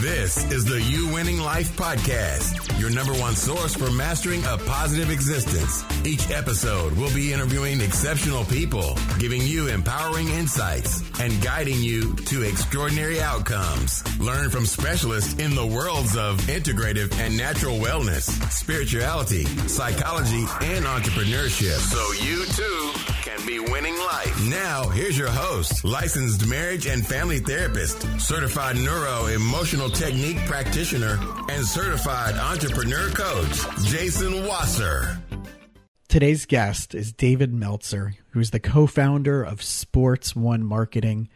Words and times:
This 0.00 0.48
is 0.52 0.64
the 0.64 0.80
You 0.80 1.12
Winning 1.12 1.38
Life 1.38 1.76
Podcast, 1.76 2.78
your 2.78 2.88
number 2.88 3.12
one 3.14 3.34
source 3.34 3.74
for 3.74 3.90
mastering 3.90 4.44
a 4.44 4.56
positive 4.56 5.10
existence. 5.10 5.82
Each 6.06 6.30
episode 6.30 6.92
we'll 6.92 7.12
be 7.12 7.32
interviewing 7.32 7.80
exceptional 7.80 8.44
people, 8.44 8.96
giving 9.18 9.42
you 9.42 9.66
empowering 9.66 10.28
insights, 10.28 11.02
and 11.18 11.42
guiding 11.42 11.82
you 11.82 12.14
to 12.14 12.42
extraordinary 12.42 13.20
outcomes. 13.20 14.04
Learn 14.20 14.50
from 14.50 14.66
specialists 14.66 15.34
in 15.40 15.56
the 15.56 15.66
worlds 15.66 16.16
of 16.16 16.38
integrative 16.42 17.12
and 17.18 17.36
natural 17.36 17.76
wellness, 17.76 18.30
spirituality, 18.52 19.46
psychology, 19.66 20.44
and 20.62 20.84
entrepreneurship. 20.84 21.78
So 21.78 22.24
you 22.24 22.44
too 22.46 23.17
can 23.28 23.46
be 23.46 23.58
winning 23.58 23.96
life. 23.98 24.48
Now, 24.48 24.88
here's 24.88 25.18
your 25.18 25.28
host, 25.28 25.84
licensed 25.84 26.46
marriage 26.46 26.86
and 26.86 27.06
family 27.06 27.38
therapist, 27.40 28.00
certified 28.18 28.76
neuro 28.76 29.26
emotional 29.26 29.90
technique 29.90 30.38
practitioner, 30.46 31.18
and 31.50 31.64
certified 31.64 32.36
entrepreneur 32.36 33.10
coach, 33.10 33.84
Jason 33.84 34.46
Wasser. 34.46 35.18
Today's 36.08 36.46
guest 36.46 36.94
is 36.94 37.12
David 37.12 37.52
Meltzer, 37.52 38.14
who 38.30 38.40
is 38.40 38.50
the 38.50 38.60
co 38.60 38.86
founder 38.86 39.42
of 39.42 39.62
Sports 39.62 40.34
One 40.34 40.64
Marketing 40.64 41.28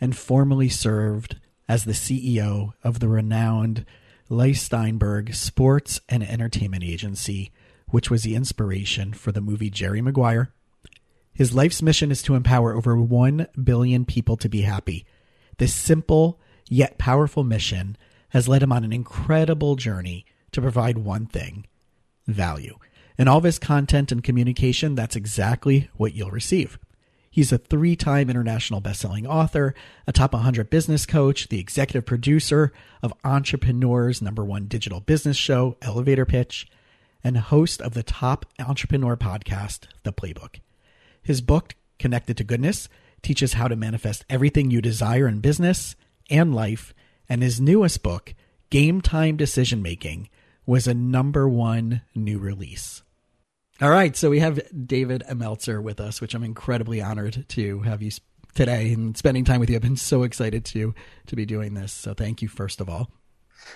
and 0.00 0.16
formerly 0.16 0.68
served 0.68 1.40
as 1.68 1.84
the 1.84 1.92
CEO 1.92 2.74
of 2.84 3.00
the 3.00 3.08
renowned 3.08 3.84
Leigh 4.28 4.52
Steinberg 4.52 5.34
Sports 5.34 6.00
and 6.08 6.22
Entertainment 6.22 6.84
Agency, 6.84 7.50
which 7.88 8.08
was 8.08 8.22
the 8.22 8.36
inspiration 8.36 9.12
for 9.12 9.32
the 9.32 9.40
movie 9.40 9.70
Jerry 9.70 10.00
Maguire. 10.00 10.52
His 11.32 11.54
life's 11.54 11.82
mission 11.82 12.10
is 12.10 12.22
to 12.22 12.34
empower 12.34 12.74
over 12.74 12.96
1 12.96 13.46
billion 13.62 14.04
people 14.04 14.36
to 14.36 14.48
be 14.48 14.62
happy. 14.62 15.06
This 15.58 15.74
simple 15.74 16.40
yet 16.68 16.98
powerful 16.98 17.44
mission 17.44 17.96
has 18.30 18.48
led 18.48 18.62
him 18.62 18.72
on 18.72 18.84
an 18.84 18.92
incredible 18.92 19.76
journey 19.76 20.24
to 20.52 20.60
provide 20.60 20.98
one 20.98 21.26
thing 21.26 21.66
value. 22.26 22.78
In 23.18 23.28
all 23.28 23.38
of 23.38 23.44
his 23.44 23.58
content 23.58 24.12
and 24.12 24.24
communication, 24.24 24.94
that's 24.94 25.16
exactly 25.16 25.90
what 25.94 26.14
you'll 26.14 26.30
receive. 26.30 26.78
He's 27.30 27.52
a 27.52 27.58
three 27.58 27.94
time 27.94 28.28
international 28.28 28.80
best-selling 28.80 29.26
author, 29.26 29.74
a 30.06 30.12
top 30.12 30.32
100 30.32 30.68
business 30.68 31.06
coach, 31.06 31.48
the 31.48 31.60
executive 31.60 32.04
producer 32.04 32.72
of 33.02 33.12
Entrepreneur's 33.24 34.20
number 34.20 34.44
one 34.44 34.66
digital 34.66 35.00
business 35.00 35.36
show, 35.36 35.76
Elevator 35.80 36.26
Pitch, 36.26 36.66
and 37.22 37.36
host 37.36 37.80
of 37.82 37.94
the 37.94 38.02
top 38.02 38.46
entrepreneur 38.58 39.16
podcast, 39.16 39.86
The 40.02 40.12
Playbook. 40.12 40.60
His 41.22 41.40
book, 41.40 41.74
Connected 41.98 42.36
to 42.38 42.44
Goodness, 42.44 42.88
teaches 43.22 43.54
how 43.54 43.68
to 43.68 43.76
manifest 43.76 44.24
everything 44.30 44.70
you 44.70 44.80
desire 44.80 45.28
in 45.28 45.40
business 45.40 45.96
and 46.30 46.54
life, 46.54 46.94
and 47.28 47.42
his 47.42 47.60
newest 47.60 48.02
book, 48.02 48.34
Game 48.70 49.00
Time 49.00 49.36
Decision 49.36 49.82
Making, 49.82 50.28
was 50.66 50.86
a 50.86 50.94
number 50.94 51.48
one 51.48 52.02
new 52.14 52.38
release. 52.38 53.02
All 53.80 53.90
right, 53.90 54.14
so 54.14 54.30
we 54.30 54.40
have 54.40 54.60
David 54.86 55.24
Meltzer 55.34 55.80
with 55.80 56.00
us, 56.00 56.20
which 56.20 56.34
I'm 56.34 56.44
incredibly 56.44 57.00
honored 57.00 57.46
to 57.50 57.80
have 57.80 58.02
you 58.02 58.10
today 58.54 58.92
and 58.92 59.16
spending 59.16 59.44
time 59.44 59.60
with 59.60 59.70
you. 59.70 59.76
I've 59.76 59.82
been 59.82 59.96
so 59.96 60.22
excited 60.22 60.64
to 60.66 60.94
to 61.26 61.36
be 61.36 61.46
doing 61.46 61.74
this. 61.74 61.92
So 61.92 62.14
thank 62.14 62.42
you 62.42 62.48
first 62.48 62.80
of 62.80 62.88
all. 62.88 63.10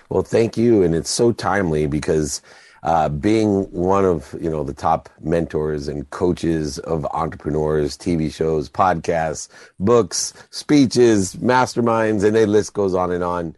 Well, 0.09 0.23
thank 0.23 0.57
you, 0.57 0.83
and 0.83 0.95
it's 0.95 1.09
so 1.09 1.31
timely 1.31 1.87
because 1.87 2.41
uh, 2.83 3.09
being 3.09 3.63
one 3.71 4.05
of 4.05 4.35
you 4.39 4.49
know 4.49 4.63
the 4.63 4.73
top 4.73 5.09
mentors 5.21 5.87
and 5.87 6.09
coaches 6.09 6.79
of 6.79 7.05
entrepreneurs, 7.07 7.97
TV 7.97 8.33
shows, 8.33 8.69
podcasts, 8.69 9.49
books, 9.79 10.33
speeches, 10.51 11.35
masterminds, 11.37 12.23
and 12.23 12.35
the 12.35 12.45
list 12.45 12.73
goes 12.73 12.93
on 12.93 13.11
and 13.11 13.23
on. 13.23 13.55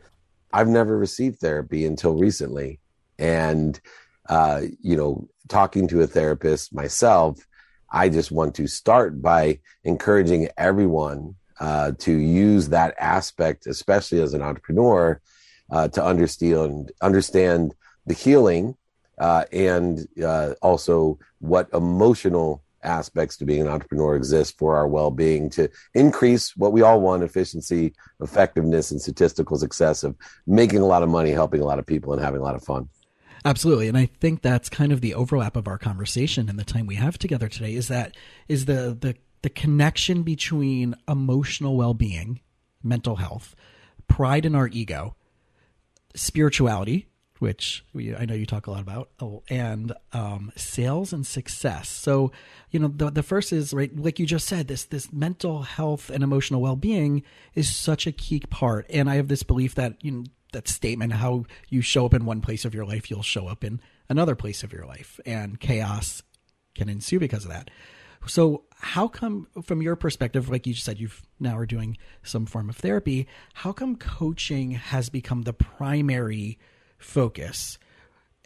I've 0.54 0.70
never 0.70 0.98
received 0.98 1.40
therapy 1.40 1.86
until 1.86 2.16
recently, 2.16 2.80
and 3.20 3.80
uh, 4.30 4.62
you 4.82 4.96
know, 4.96 5.28
talking 5.48 5.88
to 5.90 6.02
a 6.02 6.08
therapist 6.08 6.74
myself, 6.74 7.46
I 7.92 8.10
just 8.10 8.32
want 8.32 8.56
to 8.56 8.68
start 8.68 9.22
by 9.22 9.60
encouraging 9.84 10.50
everyone 10.58 11.36
uh, 11.60 11.94
to 12.00 12.12
use 12.12 12.70
that 12.70 12.96
aspect, 13.00 13.68
especially 13.68 14.22
as 14.22 14.34
an 14.34 14.42
entrepreneur, 14.42 15.22
uh, 15.72 15.88
to 15.90 16.04
understand 16.04 16.92
understand 17.02 17.76
the 18.06 18.14
healing 18.14 18.76
uh, 19.18 19.46
and 19.52 20.08
uh, 20.24 20.54
also 20.62 21.18
what 21.40 21.70
emotional 21.74 22.64
aspects 22.84 23.38
to 23.38 23.46
being 23.46 23.62
an 23.62 23.68
entrepreneur 23.68 24.16
exist 24.16 24.58
for 24.58 24.76
our 24.76 24.88
well-being 24.88 25.50
to 25.50 25.70
increase 25.94 26.56
what 26.56 26.72
we 26.72 26.82
all 26.82 27.02
want 27.02 27.24
efficiency 27.24 27.94
effectiveness 28.22 28.92
and 28.92 29.02
statistical 29.02 29.58
success 29.58 30.04
of 30.04 30.16
making 30.46 30.80
a 30.80 30.86
lot 30.86 31.04
of 31.04 31.10
money 31.10 31.32
helping 31.32 31.62
a 31.62 31.66
lot 31.66 31.80
of 31.80 31.86
people 31.86 32.14
and 32.14 32.22
having 32.22 32.40
a 32.40 32.44
lot 32.44 32.56
of 32.56 32.64
fun. 32.64 32.88
Absolutely. 33.46 33.88
And 33.88 33.98
i 33.98 34.06
think 34.06 34.42
that's 34.42 34.70
kind 34.70 34.92
of 34.92 35.02
the 35.02 35.14
overlap 35.14 35.56
of 35.56 35.68
our 35.68 35.78
conversation 35.78 36.50
and 36.50 36.60
the 36.60 36.64
time 36.64 36.86
we 36.86 36.96
have 36.96 37.18
together 37.18 37.48
today 37.48 37.74
is 37.74 37.88
that 37.88 38.16
is 38.48 38.66
the 38.66 38.98
the 39.00 39.16
the 39.42 39.50
connection 39.50 40.24
between 40.24 40.96
emotional 41.08 41.78
well-being 41.78 42.42
mental 42.84 43.18
health 43.18 43.56
pride 44.08 44.46
in 44.46 44.56
our 44.56 44.68
ego 44.68 45.16
spirituality 46.16 47.08
which 47.40 47.86
we, 47.94 48.16
I 48.16 48.26
know 48.26 48.34
you 48.34 48.46
talk 48.46 48.68
a 48.68 48.72
lot 48.72 48.82
about, 48.82 49.10
oh, 49.20 49.44
and 49.50 49.94
um, 50.14 50.52
sales 50.56 51.14
and 51.14 51.26
success. 51.26 51.90
So, 51.90 52.32
you 52.72 52.80
know, 52.80 52.88
the, 52.88 53.12
the 53.12 53.24
first 53.24 53.54
is 53.54 53.74
right, 53.74 53.96
like 53.96 54.20
you 54.20 54.26
just 54.26 54.48
said, 54.48 54.68
this 54.68 54.86
this 54.86 55.12
mental 55.12 55.64
health 55.64 56.10
and 56.10 56.24
emotional 56.24 56.62
well 56.62 56.76
being 56.76 57.24
is 57.54 57.76
such 57.76 58.08
a 58.08 58.12
key 58.12 58.40
part. 58.40 58.86
And 58.90 59.10
I 59.10 59.16
have 59.16 59.28
this 59.28 59.44
belief 59.44 59.76
that 59.76 60.04
you 60.04 60.12
know 60.12 60.24
that 60.54 60.68
statement, 60.68 61.14
how 61.14 61.46
you 61.70 61.82
show 61.82 62.06
up 62.06 62.14
in 62.14 62.26
one 62.26 62.42
place 62.42 62.66
of 62.66 62.74
your 62.74 62.86
life, 62.86 63.10
you'll 63.10 63.24
show 63.24 63.48
up 63.48 63.64
in 63.64 63.82
another 64.10 64.36
place 64.36 64.64
of 64.64 64.72
your 64.72 64.86
life, 64.86 65.20
and 65.26 65.60
chaos 65.60 66.24
can 66.76 66.90
ensue 66.90 67.20
because 67.20 67.44
of 67.44 67.52
that. 67.52 67.70
So, 68.26 68.64
how 68.80 69.08
come, 69.08 69.48
from 69.64 69.82
your 69.82 69.96
perspective, 69.96 70.50
like 70.50 70.68
you 70.68 70.74
just 70.74 70.86
said, 70.86 71.00
you've 71.00 71.26
now 71.40 71.58
are 71.58 71.66
doing 71.66 71.98
some 72.24 72.46
form 72.46 72.70
of 72.70 72.76
therapy. 72.76 73.28
How 73.56 73.72
come 73.72 73.96
coaching 73.96 74.72
has 74.72 75.10
become 75.10 75.44
the 75.44 75.54
primary 75.54 76.60
focus 76.98 77.78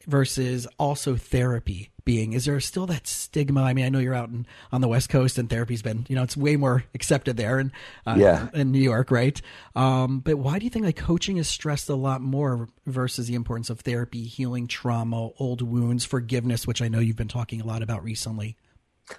versus 0.07 0.67
also 0.79 1.15
therapy 1.15 1.89
being. 2.03 2.33
Is 2.33 2.45
there 2.45 2.59
still 2.59 2.87
that 2.87 3.07
stigma? 3.07 3.61
I 3.61 3.73
mean 3.73 3.85
i 3.85 3.89
know 3.89 3.99
you're 3.99 4.13
out 4.13 4.29
in, 4.29 4.45
on 4.71 4.81
the 4.81 4.87
west 4.87 5.09
coast 5.09 5.37
and 5.37 5.49
therapy's 5.49 5.81
been 5.81 6.05
you 6.09 6.15
know 6.15 6.23
it's 6.23 6.35
way 6.35 6.55
more 6.55 6.83
accepted 6.95 7.37
there 7.37 7.59
and 7.59 7.71
uh, 8.05 8.15
yeah. 8.17 8.47
in 8.53 8.71
new 8.71 8.79
york 8.79 9.11
right? 9.11 9.39
Um, 9.75 10.19
but 10.19 10.37
why 10.37 10.59
do 10.59 10.65
you 10.65 10.69
think 10.69 10.85
like 10.85 10.95
coaching 10.95 11.37
is 11.37 11.47
stressed 11.47 11.89
a 11.89 11.95
lot 11.95 12.21
more 12.21 12.69
versus 12.85 13.27
the 13.27 13.35
importance 13.35 13.69
of 13.69 13.81
therapy 13.81 14.23
healing 14.23 14.67
trauma 14.67 15.29
old 15.39 15.61
wounds 15.61 16.05
forgiveness 16.05 16.65
which 16.65 16.81
i 16.81 16.87
know 16.87 16.99
you've 16.99 17.15
been 17.15 17.27
talking 17.27 17.61
a 17.61 17.65
lot 17.65 17.83
about 17.83 18.03
recently? 18.03 18.57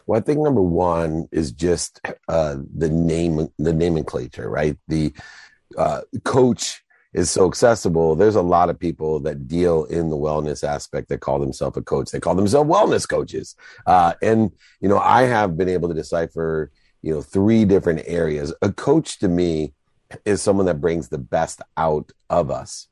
Well 0.06 0.20
i 0.20 0.22
think 0.22 0.40
number 0.40 0.62
one 0.62 1.28
is 1.30 1.52
just 1.52 2.00
uh, 2.28 2.56
the 2.74 2.88
name 2.88 3.48
the 3.58 3.72
nomenclature 3.72 4.48
right? 4.48 4.76
The 4.88 5.12
uh, 5.78 6.02
coach 6.24 6.81
is 7.12 7.30
so 7.30 7.46
accessible, 7.46 8.14
there's 8.14 8.36
a 8.36 8.42
lot 8.42 8.70
of 8.70 8.78
people 8.78 9.20
that 9.20 9.46
deal 9.46 9.84
in 9.84 10.08
the 10.08 10.16
wellness 10.16 10.64
aspect 10.64 11.08
that 11.08 11.20
call 11.20 11.38
themselves 11.38 11.76
a 11.76 11.82
coach. 11.82 12.10
They 12.10 12.20
call 12.20 12.34
themselves 12.34 12.70
wellness 12.70 13.08
coaches. 13.08 13.54
Uh, 13.86 14.14
and, 14.22 14.50
you 14.80 14.88
know, 14.88 14.98
I 14.98 15.22
have 15.22 15.56
been 15.56 15.68
able 15.68 15.88
to 15.88 15.94
decipher, 15.94 16.70
you 17.02 17.12
know, 17.12 17.20
three 17.20 17.64
different 17.64 18.02
areas. 18.06 18.54
A 18.62 18.72
coach 18.72 19.18
to 19.18 19.28
me 19.28 19.74
is 20.24 20.40
someone 20.40 20.66
that 20.66 20.80
brings 20.80 21.08
the 21.08 21.18
best 21.18 21.60
out 21.76 22.12
of 22.30 22.50
us. 22.50 22.88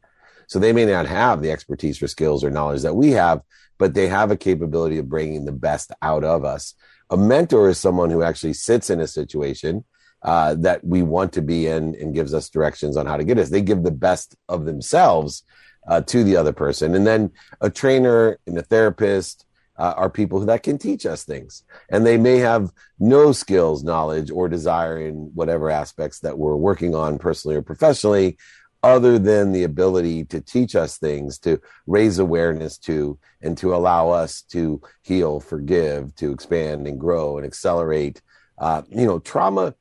So 0.48 0.58
they 0.58 0.72
may 0.72 0.84
not 0.84 1.06
have 1.06 1.40
the 1.40 1.50
expertise 1.50 2.02
or 2.02 2.08
skills 2.08 2.42
or 2.44 2.50
knowledge 2.50 2.82
that 2.82 2.96
we 2.96 3.12
have, 3.12 3.40
but 3.78 3.94
they 3.94 4.08
have 4.08 4.30
a 4.30 4.36
capability 4.36 4.98
of 4.98 5.08
bringing 5.08 5.44
the 5.44 5.52
best 5.52 5.92
out 6.02 6.24
of 6.24 6.44
us. 6.44 6.74
A 7.08 7.16
mentor 7.16 7.68
is 7.68 7.78
someone 7.78 8.10
who 8.10 8.22
actually 8.22 8.52
sits 8.52 8.90
in 8.90 9.00
a 9.00 9.06
situation 9.06 9.84
uh, 10.22 10.54
that 10.54 10.84
we 10.84 11.02
want 11.02 11.32
to 11.32 11.42
be 11.42 11.66
in 11.66 11.94
and 11.96 12.14
gives 12.14 12.34
us 12.34 12.50
directions 12.50 12.96
on 12.96 13.06
how 13.06 13.16
to 13.16 13.24
get 13.24 13.38
us. 13.38 13.50
They 13.50 13.62
give 13.62 13.82
the 13.82 13.90
best 13.90 14.36
of 14.48 14.64
themselves 14.64 15.44
uh, 15.88 16.02
to 16.02 16.24
the 16.24 16.36
other 16.36 16.52
person. 16.52 16.94
And 16.94 17.06
then 17.06 17.30
a 17.60 17.70
trainer 17.70 18.38
and 18.46 18.58
a 18.58 18.62
therapist 18.62 19.46
uh, 19.78 19.94
are 19.96 20.10
people 20.10 20.40
that 20.40 20.62
can 20.62 20.76
teach 20.76 21.06
us 21.06 21.24
things. 21.24 21.64
And 21.88 22.04
they 22.04 22.18
may 22.18 22.36
have 22.36 22.70
no 22.98 23.32
skills, 23.32 23.82
knowledge, 23.82 24.30
or 24.30 24.46
desire 24.48 25.00
in 25.00 25.30
whatever 25.34 25.70
aspects 25.70 26.20
that 26.20 26.38
we're 26.38 26.56
working 26.56 26.94
on 26.94 27.18
personally 27.18 27.56
or 27.56 27.62
professionally, 27.62 28.36
other 28.82 29.18
than 29.18 29.52
the 29.52 29.64
ability 29.64 30.24
to 30.24 30.40
teach 30.40 30.74
us 30.74 30.98
things, 30.98 31.38
to 31.38 31.60
raise 31.86 32.18
awareness 32.18 32.76
to, 32.78 33.18
and 33.40 33.56
to 33.58 33.74
allow 33.74 34.10
us 34.10 34.42
to 34.42 34.80
heal, 35.02 35.40
forgive, 35.40 36.14
to 36.16 36.30
expand 36.30 36.86
and 36.86 37.00
grow 37.00 37.38
and 37.38 37.46
accelerate. 37.46 38.20
Uh, 38.58 38.82
you 38.90 39.06
know, 39.06 39.18
trauma 39.18 39.74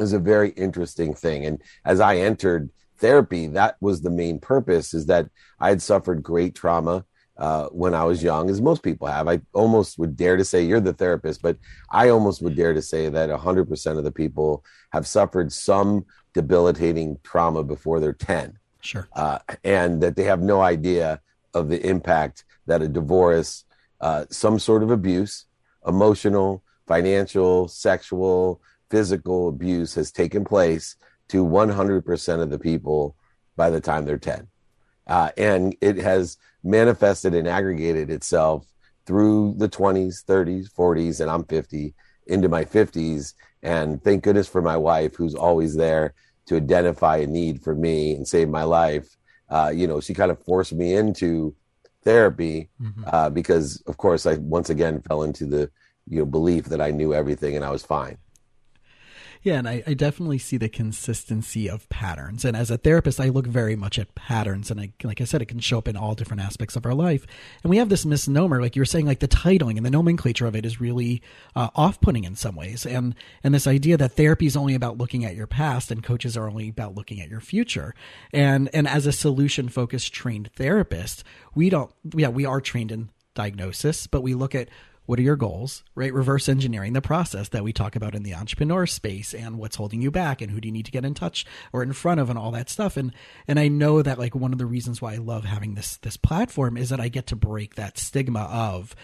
is 0.00 0.12
a 0.12 0.18
very 0.18 0.50
interesting 0.50 1.14
thing. 1.14 1.46
And 1.46 1.62
as 1.84 2.00
I 2.00 2.16
entered 2.16 2.70
therapy, 2.98 3.46
that 3.48 3.76
was 3.80 4.00
the 4.00 4.10
main 4.10 4.38
purpose 4.38 4.94
is 4.94 5.06
that 5.06 5.28
I 5.60 5.68
had 5.68 5.82
suffered 5.82 6.22
great 6.22 6.54
trauma 6.54 7.04
uh, 7.38 7.66
when 7.66 7.94
I 7.94 8.04
was 8.04 8.22
young, 8.22 8.48
as 8.48 8.62
most 8.62 8.82
people 8.82 9.06
have. 9.06 9.28
I 9.28 9.40
almost 9.52 9.98
would 9.98 10.16
dare 10.16 10.36
to 10.36 10.44
say 10.44 10.62
you're 10.62 10.80
the 10.80 10.92
therapist, 10.92 11.42
but 11.42 11.58
I 11.90 12.08
almost 12.08 12.40
would 12.42 12.56
dare 12.56 12.72
to 12.72 12.82
say 12.82 13.08
that 13.08 13.28
100% 13.28 13.98
of 13.98 14.04
the 14.04 14.12
people 14.12 14.64
have 14.92 15.06
suffered 15.06 15.52
some 15.52 16.06
debilitating 16.32 17.18
trauma 17.22 17.62
before 17.62 18.00
they're 18.00 18.12
10. 18.12 18.58
Sure. 18.80 19.08
Uh, 19.14 19.38
and 19.64 20.02
that 20.02 20.16
they 20.16 20.24
have 20.24 20.40
no 20.40 20.62
idea 20.62 21.20
of 21.52 21.68
the 21.68 21.84
impact 21.86 22.44
that 22.66 22.82
a 22.82 22.88
divorce, 22.88 23.64
uh, 24.00 24.24
some 24.30 24.58
sort 24.58 24.82
of 24.82 24.90
abuse, 24.90 25.46
emotional, 25.86 26.62
financial, 26.86 27.68
sexual, 27.68 28.60
physical 28.90 29.48
abuse 29.48 29.94
has 29.94 30.12
taken 30.12 30.44
place 30.44 30.96
to 31.28 31.44
100% 31.44 32.42
of 32.42 32.50
the 32.50 32.58
people 32.58 33.16
by 33.56 33.70
the 33.70 33.80
time 33.80 34.04
they're 34.04 34.18
10. 34.18 34.46
Uh, 35.06 35.30
and 35.36 35.76
it 35.80 35.96
has 35.96 36.36
manifested 36.62 37.34
and 37.34 37.46
aggregated 37.46 38.10
itself 38.10 38.66
through 39.06 39.54
the 39.56 39.68
20s, 39.68 40.24
30s, 40.24 40.68
40s, 40.72 41.20
and 41.20 41.30
I'm 41.30 41.44
50 41.44 41.94
into 42.26 42.48
my 42.48 42.64
50s. 42.64 43.34
And 43.62 44.02
thank 44.02 44.24
goodness 44.24 44.48
for 44.48 44.62
my 44.62 44.76
wife, 44.76 45.14
who's 45.14 45.34
always 45.34 45.76
there 45.76 46.14
to 46.46 46.56
identify 46.56 47.18
a 47.18 47.26
need 47.26 47.62
for 47.62 47.74
me 47.74 48.14
and 48.14 48.26
save 48.26 48.48
my 48.48 48.64
life. 48.64 49.16
Uh, 49.48 49.72
you 49.74 49.86
know, 49.86 50.00
she 50.00 50.14
kind 50.14 50.30
of 50.30 50.42
forced 50.44 50.72
me 50.72 50.94
into 50.94 51.54
therapy 52.02 52.68
mm-hmm. 52.80 53.02
uh, 53.12 53.30
because, 53.30 53.80
of 53.86 53.96
course, 53.96 54.26
I 54.26 54.34
once 54.34 54.70
again 54.70 55.00
fell 55.02 55.22
into 55.22 55.46
the 55.46 55.70
you 56.08 56.20
know 56.20 56.26
belief 56.26 56.66
that 56.66 56.80
I 56.80 56.90
knew 56.90 57.12
everything 57.14 57.56
and 57.56 57.64
I 57.64 57.70
was 57.70 57.82
fine. 57.82 58.18
Yeah, 59.42 59.58
and 59.58 59.68
I, 59.68 59.82
I, 59.86 59.94
definitely 59.94 60.38
see 60.38 60.56
the 60.56 60.68
consistency 60.68 61.68
of 61.68 61.88
patterns. 61.88 62.44
And 62.44 62.56
as 62.56 62.70
a 62.70 62.78
therapist, 62.78 63.20
I 63.20 63.28
look 63.28 63.46
very 63.46 63.76
much 63.76 63.98
at 63.98 64.14
patterns. 64.14 64.70
And 64.70 64.80
I, 64.80 64.92
like 65.04 65.20
I 65.20 65.24
said, 65.24 65.42
it 65.42 65.46
can 65.46 65.60
show 65.60 65.78
up 65.78 65.88
in 65.88 65.96
all 65.96 66.14
different 66.14 66.42
aspects 66.42 66.76
of 66.76 66.84
our 66.86 66.94
life. 66.94 67.26
And 67.62 67.70
we 67.70 67.76
have 67.76 67.88
this 67.88 68.04
misnomer, 68.04 68.60
like 68.60 68.76
you 68.76 68.82
were 68.82 68.86
saying, 68.86 69.06
like 69.06 69.20
the 69.20 69.28
titling 69.28 69.76
and 69.76 69.86
the 69.86 69.90
nomenclature 69.90 70.46
of 70.46 70.56
it 70.56 70.66
is 70.66 70.80
really 70.80 71.22
uh, 71.54 71.68
off-putting 71.74 72.24
in 72.24 72.34
some 72.36 72.56
ways. 72.56 72.84
And 72.86 73.14
and 73.42 73.54
this 73.54 73.66
idea 73.66 73.96
that 73.96 74.12
therapy 74.12 74.46
is 74.46 74.56
only 74.56 74.74
about 74.74 74.98
looking 74.98 75.24
at 75.24 75.36
your 75.36 75.46
past 75.46 75.90
and 75.90 76.02
coaches 76.02 76.36
are 76.36 76.48
only 76.48 76.68
about 76.68 76.94
looking 76.94 77.20
at 77.20 77.28
your 77.28 77.40
future. 77.40 77.94
And 78.32 78.68
and 78.72 78.88
as 78.88 79.06
a 79.06 79.12
solution-focused 79.12 80.12
trained 80.12 80.50
therapist, 80.56 81.24
we 81.54 81.70
don't, 81.70 81.92
yeah, 82.14 82.28
we 82.28 82.44
are 82.44 82.60
trained 82.60 82.92
in 82.92 83.10
diagnosis, 83.34 84.06
but 84.06 84.22
we 84.22 84.34
look 84.34 84.54
at 84.54 84.68
what 85.06 85.18
are 85.18 85.22
your 85.22 85.36
goals, 85.36 85.82
right? 85.94 86.12
Reverse 86.12 86.48
engineering 86.48 86.92
the 86.92 87.00
process 87.00 87.48
that 87.48 87.64
we 87.64 87.72
talk 87.72 87.96
about 87.96 88.14
in 88.14 88.22
the 88.22 88.34
entrepreneur 88.34 88.86
space 88.86 89.32
and 89.32 89.58
what's 89.58 89.76
holding 89.76 90.02
you 90.02 90.10
back 90.10 90.42
and 90.42 90.50
who 90.50 90.60
do 90.60 90.68
you 90.68 90.72
need 90.72 90.86
to 90.86 90.92
get 90.92 91.04
in 91.04 91.14
touch 91.14 91.46
or 91.72 91.82
in 91.82 91.92
front 91.92 92.20
of 92.20 92.28
and 92.28 92.38
all 92.38 92.50
that 92.50 92.68
stuff. 92.68 92.96
And 92.96 93.12
and 93.48 93.58
I 93.58 93.68
know 93.68 94.02
that 94.02 94.18
like 94.18 94.34
one 94.34 94.52
of 94.52 94.58
the 94.58 94.66
reasons 94.66 95.00
why 95.00 95.14
I 95.14 95.18
love 95.18 95.44
having 95.44 95.74
this 95.74 95.96
this 95.98 96.16
platform 96.16 96.76
is 96.76 96.90
that 96.90 97.00
I 97.00 97.08
get 97.08 97.26
to 97.28 97.36
break 97.36 97.76
that 97.76 97.98
stigma 97.98 98.42
of 98.42 98.94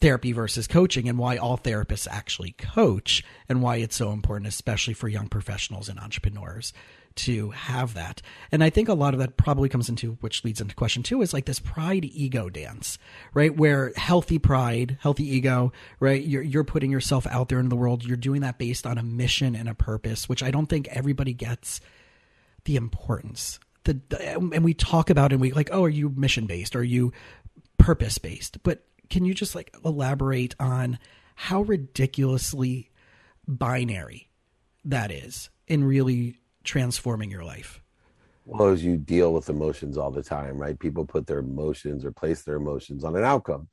therapy 0.00 0.32
versus 0.32 0.66
coaching 0.66 1.08
and 1.08 1.18
why 1.18 1.36
all 1.36 1.56
therapists 1.56 2.06
actually 2.10 2.52
coach 2.52 3.24
and 3.48 3.62
why 3.62 3.76
it's 3.76 3.96
so 3.96 4.12
important 4.12 4.46
especially 4.46 4.94
for 4.94 5.08
young 5.08 5.28
professionals 5.28 5.88
and 5.88 5.98
entrepreneurs 5.98 6.72
to 7.16 7.50
have 7.50 7.94
that. 7.94 8.22
And 8.52 8.62
I 8.62 8.70
think 8.70 8.88
a 8.88 8.94
lot 8.94 9.14
of 9.14 9.20
that 9.20 9.36
probably 9.36 9.68
comes 9.68 9.88
into, 9.88 10.12
which 10.20 10.44
leads 10.44 10.60
into 10.60 10.74
question 10.74 11.02
two, 11.02 11.22
is 11.22 11.32
like 11.32 11.46
this 11.46 11.58
pride 11.58 12.04
ego 12.04 12.48
dance, 12.48 12.98
right? 13.34 13.54
Where 13.54 13.92
healthy 13.96 14.38
pride, 14.38 14.98
healthy 15.00 15.28
ego, 15.28 15.72
right? 15.98 16.22
You're, 16.22 16.42
you're 16.42 16.64
putting 16.64 16.90
yourself 16.90 17.26
out 17.28 17.48
there 17.48 17.58
in 17.58 17.68
the 17.68 17.76
world. 17.76 18.04
You're 18.04 18.16
doing 18.16 18.42
that 18.42 18.58
based 18.58 18.86
on 18.86 18.98
a 18.98 19.02
mission 19.02 19.56
and 19.56 19.68
a 19.68 19.74
purpose, 19.74 20.28
which 20.28 20.42
I 20.42 20.50
don't 20.50 20.66
think 20.66 20.88
everybody 20.88 21.32
gets 21.32 21.80
the 22.64 22.76
importance. 22.76 23.58
The, 23.84 24.00
and 24.36 24.64
we 24.64 24.74
talk 24.74 25.10
about 25.10 25.32
and 25.32 25.40
we 25.40 25.52
like, 25.52 25.70
oh, 25.72 25.84
are 25.84 25.88
you 25.88 26.10
mission 26.10 26.46
based? 26.46 26.76
Are 26.76 26.84
you 26.84 27.12
purpose 27.78 28.18
based? 28.18 28.62
But 28.62 28.84
can 29.08 29.24
you 29.24 29.32
just 29.34 29.54
like 29.54 29.74
elaborate 29.84 30.54
on 30.58 30.98
how 31.36 31.62
ridiculously 31.62 32.90
binary 33.46 34.28
that 34.84 35.10
is 35.10 35.50
in 35.68 35.84
really 35.84 36.38
transforming 36.66 37.30
your 37.30 37.44
life? 37.44 37.80
Well, 38.44 38.68
as 38.68 38.84
you 38.84 38.96
deal 38.96 39.32
with 39.32 39.48
emotions 39.48 39.96
all 39.96 40.10
the 40.10 40.22
time, 40.22 40.58
right? 40.58 40.78
People 40.78 41.04
put 41.04 41.26
their 41.26 41.38
emotions 41.38 42.04
or 42.04 42.12
place 42.12 42.42
their 42.42 42.56
emotions 42.56 43.02
on 43.02 43.16
an 43.16 43.24
outcome, 43.24 43.68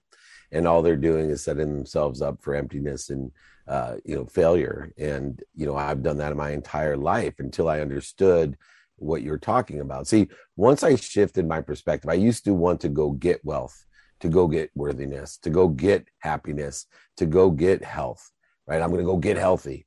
and 0.52 0.68
all 0.68 0.82
they're 0.82 0.96
doing 0.96 1.30
is 1.30 1.44
setting 1.44 1.74
themselves 1.74 2.22
up 2.22 2.42
for 2.42 2.56
emptiness 2.56 3.10
and 3.10 3.32
uh, 3.68 3.96
you 4.06 4.16
know 4.16 4.26
failure. 4.26 4.92
And 4.98 5.42
you 5.56 5.66
know, 5.66 5.76
I've 5.76 6.02
done 6.02 6.18
that 6.18 6.32
in 6.32 6.38
my 6.38 6.52
entire 6.52 6.98
life 6.98 7.36
until 7.40 7.70
I 7.70 7.82
understood 7.82 8.58
what 8.96 9.22
you're 9.22 9.38
talking 9.38 9.80
about. 9.82 10.08
See, 10.08 10.30
once 10.56 10.82
I 10.84 10.96
shifted 10.96 11.48
my 11.48 11.62
perspective, 11.62 12.10
I 12.10 12.16
used 12.16 12.46
to 12.46 12.54
want 12.54 12.82
to 12.82 12.90
go 12.90 13.12
get 13.12 13.44
wealth, 13.46 13.86
to 14.22 14.30
go 14.30 14.48
get 14.48 14.72
worthiness, 14.76 15.38
to 15.40 15.50
go 15.50 15.68
get 15.68 16.08
happiness, 16.20 16.88
to 17.18 17.26
go 17.26 17.52
get 17.52 17.84
health. 17.84 18.32
Right? 18.66 18.82
I'm 18.82 18.90
going 18.90 19.02
to 19.02 19.06
go 19.06 19.18
get 19.18 19.38
healthy 19.38 19.86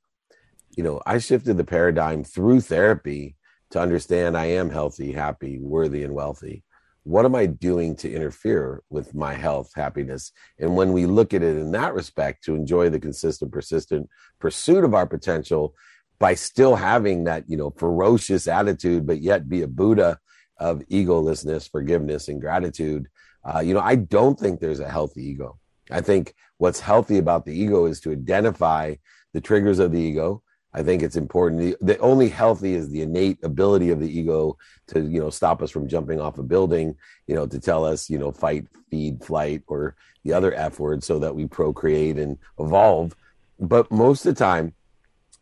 you 0.76 0.84
know, 0.84 1.00
I 1.06 1.19
shifted 1.19 1.56
the 1.56 1.64
paradigm 1.64 2.23
through 2.23 2.61
therapy 2.61 3.37
to 3.70 3.81
understand 3.81 4.37
I 4.37 4.46
am 4.46 4.70
healthy, 4.70 5.12
happy, 5.12 5.58
worthy, 5.58 6.05
and 6.05 6.14
wealthy. 6.14 6.62
What 7.02 7.25
am 7.25 7.34
I 7.34 7.46
doing 7.46 7.96
to 7.96 8.12
interfere 8.12 8.82
with 8.90 9.14
my 9.14 9.34
health, 9.34 9.70
happiness? 9.75 10.32
And 10.58 10.76
when 10.76 10.93
we 10.93 11.06
look 11.06 11.32
at 11.32 11.43
it 11.43 11.56
in 11.56 11.73
that 11.73 11.94
respect, 11.94 12.44
to 12.44 12.55
enjoy 12.55 12.90
the 12.90 13.00
consistent, 13.00 13.52
persistent 13.52 14.08
pursuit 14.38 14.84
of 14.84 14.94
our 14.94 15.06
potential 15.06 15.75
by 16.19 16.34
still 16.34 16.76
having 16.76 17.25
that, 17.25 17.44
you 17.49 17.56
know, 17.56 17.70
ferocious 17.70 18.49
attitude, 18.49 19.06
but 19.06 19.20
yet 19.20 19.49
be 19.49 19.62
a 19.62 19.69
Buddha 19.69 20.19
of 20.58 20.81
egolessness, 20.90 21.70
forgiveness, 21.70 22.29
and 22.29 22.40
gratitude. 22.40 23.06
Uh, 23.44 23.61
you 23.61 23.72
know, 23.75 23.81
I 23.81 23.94
don't 23.94 24.38
think 24.38 24.61
there's 24.61 24.81
a 24.81 24.90
healthy 24.90 25.25
ego. 25.25 25.58
I 25.90 26.00
think 26.00 26.34
what's 26.58 26.81
healthy 26.81 27.19
about 27.19 27.44
the 27.44 27.56
ego 27.56 27.87
is 27.87 28.00
to 28.00 28.12
identify 28.12 28.96
the 29.32 29.40
triggers 29.40 29.79
of 29.79 29.93
the 29.93 30.00
ego, 30.00 30.43
I 30.75 30.83
think 30.83 31.03
it's 31.03 31.17
important. 31.17 31.75
The, 31.81 31.99
only 31.99 32.29
healthy 32.29 32.75
is 32.75 32.91
the 32.91 33.01
innate 33.03 33.43
ability 33.43 33.91
of 33.91 34.01
the 34.01 34.19
ego 34.19 34.59
to, 34.89 35.01
you 35.01 35.21
know, 35.21 35.31
stop 35.31 35.63
us 35.63 35.71
from 35.71 35.89
jumping 35.89 36.21
off 36.21 36.39
a 36.39 36.43
building, 36.43 36.97
you 37.27 37.35
know, 37.35 37.47
to 37.47 37.59
tell 37.59 37.85
us, 37.85 38.11
you 38.11 38.19
know, 38.19 38.31
fight, 38.31 38.67
feed, 38.91 39.25
flight, 39.25 39.63
or 39.69 39.97
the 40.25 40.35
other 40.35 40.53
F 40.55 40.79
word 40.79 41.03
so 41.03 41.19
that 41.19 41.35
we 41.35 41.47
procreate 41.47 42.19
and 42.19 42.37
evolve. 42.59 43.17
But 43.59 43.91
most 43.91 44.27
of 44.27 44.35
the 44.35 44.39
time, 44.39 44.75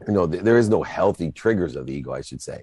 you 0.07 0.13
know, 0.13 0.27
th- 0.27 0.45
there 0.45 0.59
is 0.59 0.69
no 0.69 0.83
healthy 0.83 1.33
triggers 1.33 1.75
of 1.75 1.87
the 1.87 1.95
ego, 1.95 2.13
I 2.13 2.21
should 2.21 2.43
say. 2.43 2.63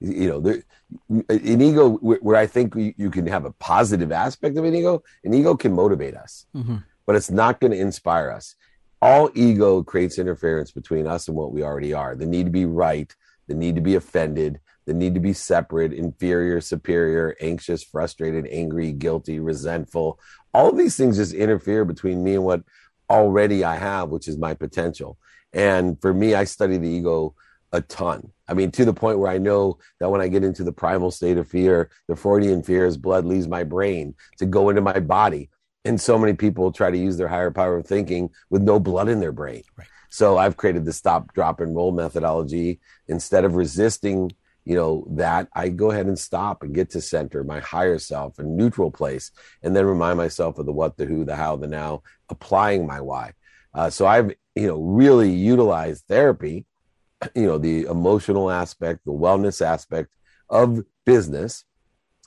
You 0.00 0.28
know, 0.28 0.40
there, 0.40 0.62
an 1.08 1.62
ego 1.62 1.96
where, 1.96 2.18
where 2.18 2.36
I 2.36 2.46
think 2.46 2.74
we, 2.74 2.94
you 2.98 3.10
can 3.10 3.26
have 3.26 3.44
a 3.44 3.52
positive 3.52 4.12
aspect 4.12 4.58
of 4.58 4.64
an 4.64 4.74
ego, 4.74 5.02
an 5.24 5.32
ego 5.32 5.54
can 5.54 5.72
motivate 5.72 6.16
us, 6.16 6.44
mm-hmm. 6.54 6.76
but 7.06 7.16
it's 7.16 7.30
not 7.30 7.60
going 7.60 7.70
to 7.70 7.78
inspire 7.78 8.30
us 8.30 8.56
all 9.02 9.30
ego 9.34 9.82
creates 9.82 10.16
interference 10.16 10.70
between 10.70 11.08
us 11.08 11.26
and 11.26 11.36
what 11.36 11.52
we 11.52 11.64
already 11.64 11.92
are. 11.92 12.14
The 12.14 12.24
need 12.24 12.44
to 12.44 12.52
be 12.52 12.64
right 12.64 13.14
the 13.48 13.54
need 13.54 13.74
to 13.74 13.80
be 13.80 13.96
offended 13.96 14.60
the 14.86 14.94
need 14.94 15.14
to 15.14 15.20
be 15.20 15.32
separate 15.32 15.92
inferior 15.92 16.60
superior 16.60 17.36
anxious 17.40 17.82
frustrated 17.82 18.46
angry 18.46 18.92
guilty 18.92 19.40
resentful. 19.40 20.18
All 20.54 20.70
of 20.70 20.78
these 20.78 20.96
things 20.96 21.16
just 21.16 21.34
interfere 21.34 21.84
between 21.84 22.22
me 22.22 22.34
and 22.34 22.44
what 22.44 22.62
already 23.10 23.64
i 23.64 23.74
have 23.76 24.10
which 24.10 24.28
is 24.28 24.38
my 24.38 24.54
potential. 24.54 25.18
And 25.52 26.00
for 26.00 26.14
me 26.14 26.34
i 26.34 26.44
study 26.44 26.78
the 26.78 26.88
ego 26.88 27.34
a 27.72 27.80
ton. 27.80 28.30
I 28.46 28.54
mean 28.54 28.70
to 28.72 28.84
the 28.84 28.94
point 28.94 29.18
where 29.18 29.32
i 29.32 29.38
know 29.38 29.78
that 29.98 30.10
when 30.10 30.20
i 30.20 30.28
get 30.28 30.44
into 30.44 30.62
the 30.62 30.72
primal 30.72 31.10
state 31.10 31.38
of 31.38 31.48
fear 31.48 31.90
the 32.06 32.14
freudian 32.14 32.62
fear 32.62 32.86
is 32.86 32.96
blood 32.96 33.24
leaves 33.24 33.48
my 33.48 33.64
brain 33.64 34.14
to 34.38 34.46
go 34.46 34.68
into 34.68 34.80
my 34.80 35.00
body 35.00 35.50
and 35.84 36.00
so 36.00 36.18
many 36.18 36.34
people 36.34 36.70
try 36.72 36.90
to 36.90 36.98
use 36.98 37.16
their 37.16 37.28
higher 37.28 37.50
power 37.50 37.78
of 37.78 37.86
thinking 37.86 38.30
with 38.50 38.62
no 38.62 38.78
blood 38.78 39.08
in 39.08 39.20
their 39.20 39.32
brain. 39.32 39.62
Right. 39.76 39.88
So 40.08 40.38
I've 40.38 40.56
created 40.56 40.84
the 40.84 40.92
stop, 40.92 41.32
drop, 41.32 41.60
and 41.60 41.74
roll 41.74 41.92
methodology. 41.92 42.80
Instead 43.08 43.44
of 43.44 43.54
resisting, 43.54 44.32
you 44.64 44.76
know, 44.76 45.06
that 45.10 45.48
I 45.54 45.70
go 45.70 45.90
ahead 45.90 46.06
and 46.06 46.18
stop 46.18 46.62
and 46.62 46.74
get 46.74 46.90
to 46.90 47.00
center 47.00 47.42
my 47.42 47.60
higher 47.60 47.98
self, 47.98 48.38
a 48.38 48.42
neutral 48.42 48.90
place, 48.90 49.32
and 49.62 49.74
then 49.74 49.86
remind 49.86 50.18
myself 50.18 50.58
of 50.58 50.66
the 50.66 50.72
what, 50.72 50.96
the 50.96 51.06
who, 51.06 51.24
the 51.24 51.34
how, 51.34 51.56
the 51.56 51.66
now, 51.66 52.02
applying 52.28 52.86
my 52.86 53.00
why. 53.00 53.32
Uh, 53.74 53.90
so 53.90 54.06
I've, 54.06 54.32
you 54.54 54.66
know, 54.66 54.80
really 54.80 55.30
utilized 55.30 56.04
therapy, 56.06 56.66
you 57.34 57.46
know, 57.46 57.58
the 57.58 57.84
emotional 57.84 58.50
aspect, 58.50 59.00
the 59.04 59.12
wellness 59.12 59.64
aspect 59.64 60.10
of 60.48 60.84
business 61.04 61.64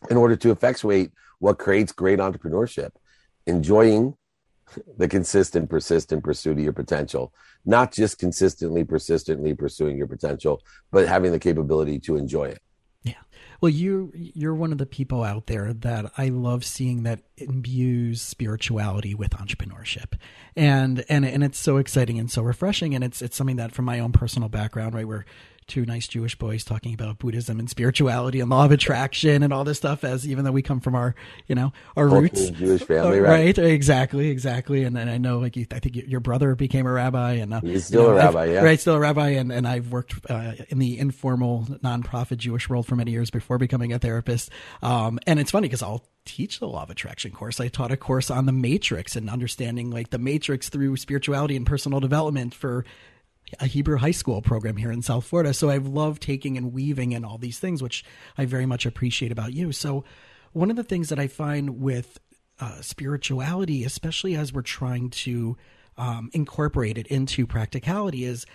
in 0.09 0.17
order 0.17 0.35
to 0.35 0.51
effectuate 0.51 1.11
what 1.39 1.59
creates 1.59 1.91
great 1.91 2.19
entrepreneurship 2.19 2.91
enjoying 3.45 4.15
the 4.97 5.07
consistent, 5.07 5.69
persistent 5.69 6.23
pursuit 6.23 6.57
of 6.57 6.63
your 6.63 6.73
potential, 6.73 7.33
not 7.65 7.91
just 7.91 8.17
consistently, 8.17 8.83
persistently 8.83 9.53
pursuing 9.53 9.97
your 9.97 10.07
potential, 10.07 10.61
but 10.91 11.07
having 11.07 11.31
the 11.31 11.39
capability 11.39 11.99
to 11.99 12.15
enjoy 12.15 12.45
it. 12.45 12.59
Yeah. 13.03 13.13
Well, 13.61 13.69
you 13.69 14.11
you're 14.15 14.55
one 14.55 14.71
of 14.71 14.79
the 14.79 14.85
people 14.87 15.23
out 15.23 15.45
there 15.45 15.73
that 15.73 16.11
I 16.17 16.29
love 16.29 16.65
seeing 16.65 17.03
that 17.03 17.21
imbues 17.37 18.21
spirituality 18.21 19.13
with 19.13 19.31
entrepreneurship. 19.31 20.17
And 20.55 21.05
and 21.07 21.23
and 21.23 21.43
it's 21.43 21.59
so 21.59 21.77
exciting 21.77 22.17
and 22.17 22.31
so 22.31 22.41
refreshing 22.41 22.95
and 22.95 23.03
it's 23.03 23.21
it's 23.21 23.35
something 23.35 23.57
that 23.57 23.71
from 23.71 23.85
my 23.85 23.99
own 23.99 24.11
personal 24.11 24.49
background, 24.49 24.95
right, 24.95 25.07
where 25.07 25.25
two 25.67 25.85
nice 25.85 26.07
Jewish 26.07 26.37
boys 26.37 26.63
talking 26.63 26.93
about 26.93 27.19
Buddhism 27.19 27.59
and 27.59 27.69
spirituality 27.69 28.39
and 28.39 28.49
law 28.49 28.65
of 28.65 28.71
attraction 28.71 29.43
and 29.43 29.51
all 29.51 29.63
this 29.63 29.77
stuff. 29.77 30.03
As 30.03 30.27
even 30.27 30.45
though 30.45 30.51
we 30.51 30.61
come 30.61 30.79
from 30.79 30.95
our, 30.95 31.15
you 31.47 31.55
know, 31.55 31.73
our 31.95 32.07
roots, 32.07 32.49
Jewish 32.51 32.83
family, 32.83 33.19
right? 33.19 33.57
right? 33.57 33.57
Exactly, 33.57 34.29
exactly. 34.29 34.83
And, 34.83 34.95
then 34.95 35.09
I 35.09 35.17
know, 35.17 35.39
like, 35.39 35.55
you, 35.55 35.65
I 35.71 35.79
think 35.79 35.95
your 35.95 36.19
brother 36.19 36.55
became 36.55 36.85
a 36.85 36.91
rabbi, 36.91 37.33
and 37.33 37.53
uh, 37.53 37.61
he's 37.61 37.85
still 37.85 38.01
you 38.01 38.07
know, 38.09 38.13
a 38.13 38.17
rabbi, 38.17 38.43
I've, 38.43 38.51
yeah, 38.51 38.61
right, 38.61 38.79
still 38.79 38.95
a 38.95 38.99
rabbi. 38.99 39.29
And 39.29 39.51
and 39.51 39.67
I've 39.67 39.91
worked 39.91 40.13
uh, 40.29 40.53
in 40.69 40.79
the 40.79 40.97
informal 40.99 41.63
nonprofit 41.83 42.37
Jewish 42.37 42.69
world 42.69 42.85
for 42.85 42.95
many 42.95 43.11
years 43.11 43.29
before 43.29 43.57
becoming 43.57 43.93
a 43.93 43.99
therapist. 43.99 44.49
Um, 44.81 45.19
and 45.27 45.39
it's 45.39 45.51
funny 45.51 45.67
because 45.67 45.83
I'll 45.83 46.05
teach 46.25 46.59
the 46.59 46.67
law 46.67 46.83
of 46.83 46.89
attraction 46.89 47.31
course. 47.31 47.59
I 47.59 47.67
taught 47.67 47.91
a 47.91 47.97
course 47.97 48.31
on 48.31 48.45
the 48.45 48.51
matrix 48.51 49.15
and 49.15 49.29
understanding 49.29 49.91
like 49.91 50.09
the 50.09 50.17
matrix 50.17 50.69
through 50.69 50.97
spirituality 50.97 51.55
and 51.55 51.65
personal 51.65 51.99
development 51.99 52.53
for 52.53 52.83
a 53.59 53.67
Hebrew 53.67 53.97
high 53.97 54.11
school 54.11 54.41
program 54.41 54.77
here 54.77 54.91
in 54.91 55.01
South 55.01 55.25
Florida. 55.25 55.53
So 55.53 55.69
I've 55.69 55.87
loved 55.87 56.21
taking 56.21 56.57
and 56.57 56.73
weaving 56.73 57.13
and 57.13 57.25
all 57.25 57.37
these 57.37 57.59
things, 57.59 57.81
which 57.81 58.03
I 58.37 58.45
very 58.45 58.65
much 58.65 58.85
appreciate 58.85 59.31
about 59.31 59.53
you. 59.53 59.71
So 59.71 60.03
one 60.53 60.69
of 60.69 60.75
the 60.75 60.83
things 60.83 61.09
that 61.09 61.19
I 61.19 61.27
find 61.27 61.81
with 61.81 62.19
uh, 62.59 62.81
spirituality, 62.81 63.83
especially 63.83 64.35
as 64.35 64.53
we're 64.53 64.61
trying 64.61 65.09
to 65.09 65.57
um, 65.97 66.29
incorporate 66.33 66.97
it 66.97 67.07
into 67.07 67.45
practicality, 67.45 68.23
is 68.23 68.45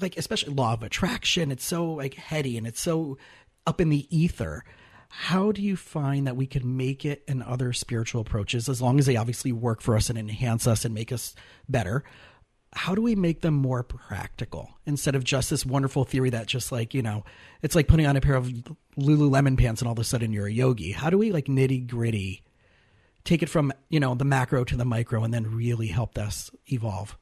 like 0.00 0.16
especially 0.16 0.54
law 0.54 0.72
of 0.72 0.82
attraction. 0.82 1.50
It's 1.50 1.64
so 1.64 1.92
like 1.92 2.14
heady 2.14 2.56
and 2.56 2.66
it's 2.66 2.80
so 2.80 3.18
up 3.66 3.80
in 3.80 3.88
the 3.88 4.06
ether. 4.16 4.64
How 5.10 5.50
do 5.50 5.60
you 5.60 5.76
find 5.76 6.26
that 6.26 6.36
we 6.36 6.46
can 6.46 6.76
make 6.76 7.04
it 7.04 7.24
in 7.26 7.42
other 7.42 7.72
spiritual 7.72 8.20
approaches, 8.20 8.68
as 8.68 8.80
long 8.80 9.00
as 9.00 9.06
they 9.06 9.16
obviously 9.16 9.50
work 9.50 9.80
for 9.80 9.96
us 9.96 10.08
and 10.08 10.16
enhance 10.16 10.68
us 10.68 10.84
and 10.84 10.94
make 10.94 11.10
us 11.10 11.34
better? 11.68 12.04
How 12.72 12.94
do 12.94 13.02
we 13.02 13.14
make 13.14 13.40
them 13.40 13.54
more 13.54 13.82
practical 13.82 14.70
instead 14.86 15.14
of 15.14 15.24
just 15.24 15.50
this 15.50 15.66
wonderful 15.66 16.04
theory 16.04 16.30
that 16.30 16.46
just 16.46 16.70
like 16.70 16.94
you 16.94 17.02
know 17.02 17.24
it's 17.62 17.74
like 17.74 17.88
putting 17.88 18.06
on 18.06 18.16
a 18.16 18.20
pair 18.20 18.36
of 18.36 18.50
lululemon 18.96 19.58
pants 19.58 19.80
and 19.80 19.88
all 19.88 19.92
of 19.92 19.98
a 19.98 20.04
sudden 20.04 20.32
you're 20.32 20.46
a 20.46 20.52
yogi? 20.52 20.92
How 20.92 21.10
do 21.10 21.18
we 21.18 21.32
like 21.32 21.46
nitty 21.46 21.86
gritty 21.86 22.42
take 23.24 23.42
it 23.42 23.48
from 23.48 23.72
you 23.88 24.00
know 24.00 24.14
the 24.14 24.24
macro 24.24 24.64
to 24.64 24.76
the 24.76 24.84
micro 24.84 25.24
and 25.24 25.34
then 25.34 25.54
really 25.54 25.88
help 25.88 26.16
us 26.16 26.50
evolve? 26.72 27.18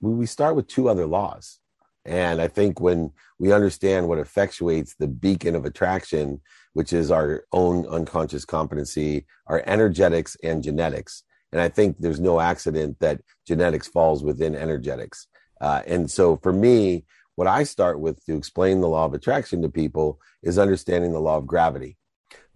We 0.00 0.26
start 0.26 0.56
with 0.56 0.66
two 0.66 0.88
other 0.88 1.06
laws. 1.06 1.58
And 2.06 2.40
i 2.40 2.48
think 2.48 2.80
when 2.80 3.12
we 3.38 3.52
understand 3.52 4.08
what 4.08 4.18
effectuates 4.18 4.96
the 4.98 5.08
beacon 5.08 5.54
of 5.54 5.64
attraction 5.64 6.40
which 6.72 6.92
is 6.92 7.10
our 7.10 7.44
own 7.52 7.86
unconscious 7.86 8.46
competency 8.46 9.26
our 9.46 9.62
energetics 9.66 10.36
and 10.42 10.62
genetics 10.62 11.24
and 11.52 11.60
I 11.60 11.68
think 11.68 11.96
there's 11.98 12.20
no 12.20 12.40
accident 12.40 12.98
that 13.00 13.20
genetics 13.46 13.88
falls 13.88 14.22
within 14.22 14.54
energetics. 14.54 15.26
Uh, 15.60 15.82
and 15.86 16.10
so 16.10 16.36
for 16.36 16.52
me, 16.52 17.04
what 17.34 17.46
I 17.46 17.64
start 17.64 18.00
with 18.00 18.24
to 18.26 18.36
explain 18.36 18.80
the 18.80 18.88
law 18.88 19.04
of 19.04 19.14
attraction 19.14 19.62
to 19.62 19.68
people 19.68 20.20
is 20.42 20.58
understanding 20.58 21.12
the 21.12 21.20
law 21.20 21.38
of 21.38 21.46
gravity. 21.46 21.96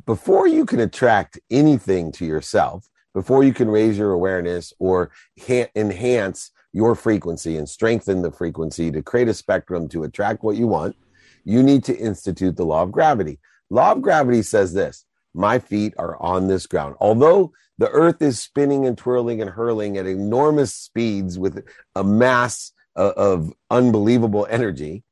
Before 0.07 0.47
you 0.47 0.67
can 0.67 0.81
attract 0.81 1.39
anything 1.51 2.13
to 2.13 2.27
yourself, 2.27 2.89
before 3.15 3.45
you 3.45 3.55
can 3.55 3.69
raise 3.69 3.97
your 3.97 4.13
awareness 4.13 4.73
or 4.79 5.11
ha- 5.47 5.71
enhance 5.75 6.51
your 6.73 6.95
frequency 6.95 7.57
and 7.57 7.69
strengthen 7.69 8.23
the 8.23 8.33
frequency 8.33 8.91
to 8.91 9.03
create 9.03 9.29
a 9.29 9.35
spectrum 9.35 9.89
to 9.89 10.03
attract 10.03 10.43
what 10.43 10.57
you 10.57 10.67
want, 10.67 10.97
you 11.45 11.63
need 11.63 11.85
to 11.85 11.97
institute 11.97 12.57
the 12.57 12.67
law 12.67 12.83
of 12.83 12.93
gravity. 12.93 13.39
Law 13.71 13.93
of 13.93 14.03
gravity 14.03 14.43
says 14.43 14.73
this 14.73 15.07
my 15.35 15.59
feet 15.59 15.95
are 15.99 16.21
on 16.23 16.47
this 16.47 16.67
ground. 16.67 16.95
Although 17.01 17.53
the 17.79 17.91
earth 17.91 18.23
is 18.23 18.39
spinning 18.39 18.87
and 18.87 18.97
twirling 18.97 19.41
and 19.41 19.51
hurling 19.51 19.97
at 19.97 20.07
enormous 20.07 20.73
speeds 20.75 21.39
with 21.39 21.65
a 21.95 22.05
mass 22.05 22.73
uh, 22.97 23.13
of 23.17 23.53
unbelievable 23.71 24.47
energy, 24.49 25.03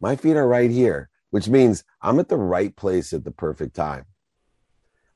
my 0.00 0.16
feet 0.16 0.36
are 0.36 0.48
right 0.48 0.70
here, 0.70 1.08
which 1.30 1.48
means 1.48 1.84
I'm 2.00 2.18
at 2.18 2.28
the 2.28 2.36
right 2.36 2.74
place 2.74 3.12
at 3.12 3.24
the 3.24 3.30
perfect 3.30 3.76
time. 3.76 4.06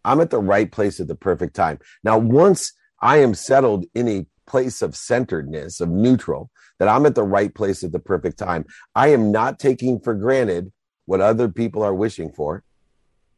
I'm 0.05 0.21
at 0.21 0.31
the 0.31 0.39
right 0.39 0.71
place 0.71 1.01
at 1.01 1.09
the 1.09 1.17
perfect 1.17 1.57
time. 1.57 1.81
Now, 2.05 2.19
once 2.19 2.73
I 3.01 3.19
am 3.19 3.35
settled 3.35 3.87
in 3.95 4.07
a 4.09 4.27
place 4.47 4.81
of 4.81 4.95
centeredness, 4.95 5.81
of 5.81 5.89
neutral, 5.89 6.51
that 6.79 6.89
I'm 6.89 7.07
at 7.07 7.17
the 7.17 7.25
right 7.25 7.53
place 7.53 7.83
at 7.83 7.91
the 7.91 7.99
perfect 7.99 8.39
time, 8.39 8.65
I 8.95 9.09
am 9.09 9.33
not 9.33 9.59
taking 9.59 9.99
for 9.99 10.15
granted 10.15 10.73
what 11.07 11.21
other 11.21 11.49
people 11.49 11.83
are 11.83 11.95
wishing 11.95 12.31
for 12.31 12.63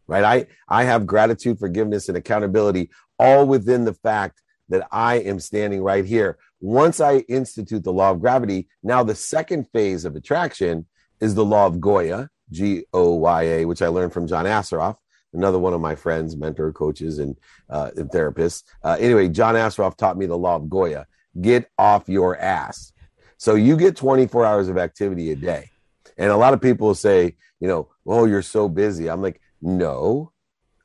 right? 0.09 0.25
I, 0.25 0.47
I 0.69 0.85
have 0.85 1.07
gratitude, 1.07 1.61
forgiveness, 1.61 2.09
and 2.09 2.17
accountability 2.17 2.91
all 3.19 3.47
within 3.47 3.85
the 3.85 3.95
fact 3.95 4.43
that 4.69 4.87
I 4.93 5.17
am 5.17 5.41
standing 5.41 5.83
right 5.83 6.05
here. 6.05 6.39
Once 6.61 7.01
I 7.01 7.19
institute 7.29 7.85
the 7.85 7.93
law 7.93 8.11
of 8.11 8.21
gravity, 8.21 8.69
now 8.83 9.03
the 9.03 9.15
second 9.15 9.69
phase 9.73 10.05
of 10.05 10.17
attraction 10.17 10.87
is 11.21 11.35
the 11.35 11.45
law 11.45 11.67
of 11.67 11.81
Goya, 11.81 12.29
G 12.51 12.85
O 12.93 13.15
Y 13.15 13.43
A, 13.43 13.65
which 13.65 13.83
I 13.83 13.89
learned 13.89 14.13
from 14.13 14.27
John 14.27 14.45
Assaraf, 14.45 14.97
another 15.33 15.59
one 15.59 15.73
of 15.73 15.81
my 15.81 15.95
friends, 15.95 16.37
mentor, 16.37 16.73
coaches, 16.73 17.19
and, 17.19 17.37
uh, 17.71 17.91
and 17.97 18.11
therapists. 18.11 18.65
Uh, 18.83 18.97
anyway, 19.01 19.29
John 19.29 19.55
Assaraf 19.55 19.97
taught 19.97 20.19
me 20.19 20.27
the 20.27 20.37
law 20.37 20.57
of 20.57 20.69
Goya 20.69 21.07
get 21.41 21.71
off 21.79 22.09
your 22.09 22.37
ass. 22.39 22.93
So 23.37 23.55
you 23.55 23.77
get 23.77 23.97
24 23.97 24.45
hours 24.45 24.69
of 24.69 24.79
activity 24.79 25.31
a 25.31 25.37
day. 25.37 25.71
And 26.17 26.31
a 26.31 26.37
lot 26.37 26.55
of 26.55 26.61
people 26.61 26.95
say, 26.95 27.37
you 27.61 27.69
know, 27.69 27.89
oh, 28.07 28.25
you're 28.25 28.43
so 28.43 28.69
busy. 28.69 29.09
I'm 29.09 29.23
like, 29.23 29.41
no, 29.63 30.33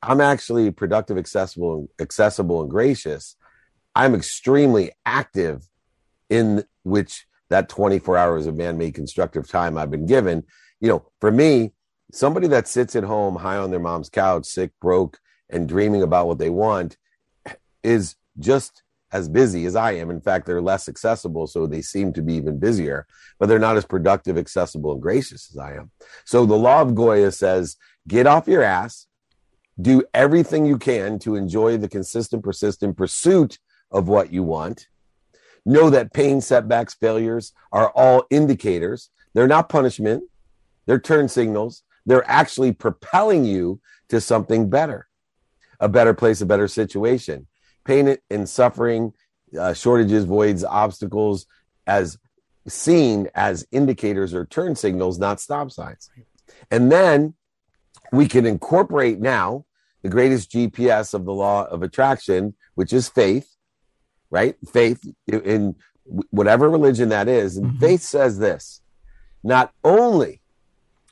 I'm 0.06 0.20
actually 0.20 0.70
productive, 0.70 1.16
accessible, 1.16 1.88
accessible, 1.98 2.60
and 2.60 2.70
gracious. 2.70 3.36
I'm 3.94 4.14
extremely 4.14 4.92
active 5.06 5.68
in 6.28 6.64
which 6.82 7.26
that 7.50 7.68
24 7.68 8.16
hours 8.16 8.46
of 8.46 8.56
man-made 8.56 8.94
constructive 8.94 9.48
time 9.48 9.78
I've 9.78 9.90
been 9.90 10.06
given. 10.06 10.44
You 10.80 10.88
know, 10.88 11.06
for 11.20 11.30
me, 11.30 11.72
somebody 12.12 12.48
that 12.48 12.68
sits 12.68 12.96
at 12.96 13.04
home 13.04 13.36
high 13.36 13.56
on 13.56 13.70
their 13.70 13.80
mom's 13.80 14.08
couch, 14.08 14.46
sick, 14.46 14.72
broke, 14.80 15.18
and 15.48 15.68
dreaming 15.68 16.02
about 16.02 16.26
what 16.26 16.38
they 16.38 16.50
want 16.50 16.96
is 17.82 18.16
just 18.38 18.82
as 19.12 19.28
busy 19.28 19.64
as 19.64 19.76
I 19.76 19.92
am. 19.92 20.10
In 20.10 20.20
fact, 20.20 20.44
they're 20.44 20.60
less 20.60 20.88
accessible, 20.88 21.46
so 21.46 21.66
they 21.66 21.82
seem 21.82 22.12
to 22.14 22.22
be 22.22 22.34
even 22.34 22.58
busier, 22.58 23.06
but 23.38 23.48
they're 23.48 23.58
not 23.58 23.76
as 23.76 23.84
productive, 23.84 24.36
accessible, 24.36 24.92
and 24.92 25.00
gracious 25.00 25.50
as 25.50 25.58
I 25.58 25.74
am. 25.76 25.92
So 26.24 26.44
the 26.44 26.56
law 26.56 26.82
of 26.82 26.94
Goya 26.94 27.30
says 27.30 27.76
get 28.08 28.26
off 28.26 28.48
your 28.48 28.62
ass, 28.62 29.06
do 29.80 30.02
everything 30.14 30.64
you 30.66 30.78
can 30.78 31.18
to 31.20 31.34
enjoy 31.34 31.76
the 31.76 31.88
consistent, 31.88 32.42
persistent 32.42 32.96
pursuit 32.96 33.58
of 33.90 34.08
what 34.08 34.32
you 34.32 34.42
want. 34.42 34.88
Know 35.66 35.90
that 35.90 36.12
pain, 36.12 36.40
setbacks, 36.40 36.94
failures 36.94 37.52
are 37.72 37.90
all 37.90 38.24
indicators. 38.30 39.10
They're 39.32 39.48
not 39.48 39.68
punishment, 39.68 40.24
they're 40.86 41.00
turn 41.00 41.28
signals. 41.28 41.82
They're 42.06 42.28
actually 42.30 42.72
propelling 42.72 43.44
you 43.44 43.80
to 44.10 44.20
something 44.20 44.68
better, 44.68 45.08
a 45.80 45.88
better 45.88 46.12
place, 46.12 46.40
a 46.40 46.46
better 46.46 46.68
situation. 46.68 47.46
Pain 47.84 48.18
and 48.30 48.48
suffering, 48.48 49.14
uh, 49.58 49.72
shortages, 49.72 50.24
voids, 50.24 50.64
obstacles, 50.64 51.46
as 51.86 52.18
seen 52.66 53.28
as 53.34 53.66
indicators 53.72 54.34
or 54.34 54.44
turn 54.44 54.74
signals, 54.76 55.18
not 55.18 55.40
stop 55.40 55.70
signs. 55.70 56.10
And 56.70 56.90
then 56.90 57.34
we 58.16 58.28
can 58.28 58.46
incorporate 58.46 59.20
now 59.20 59.64
the 60.02 60.08
greatest 60.08 60.50
GPS 60.50 61.14
of 61.14 61.24
the 61.24 61.32
law 61.32 61.64
of 61.64 61.82
attraction, 61.82 62.54
which 62.74 62.92
is 62.92 63.08
faith, 63.08 63.56
right? 64.30 64.56
Faith 64.72 65.00
in 65.26 65.74
whatever 66.30 66.68
religion 66.68 67.08
that 67.08 67.28
is. 67.28 67.56
And 67.56 67.66
mm-hmm. 67.66 67.78
faith 67.78 68.02
says 68.02 68.38
this 68.38 68.82
not 69.42 69.72
only 69.82 70.40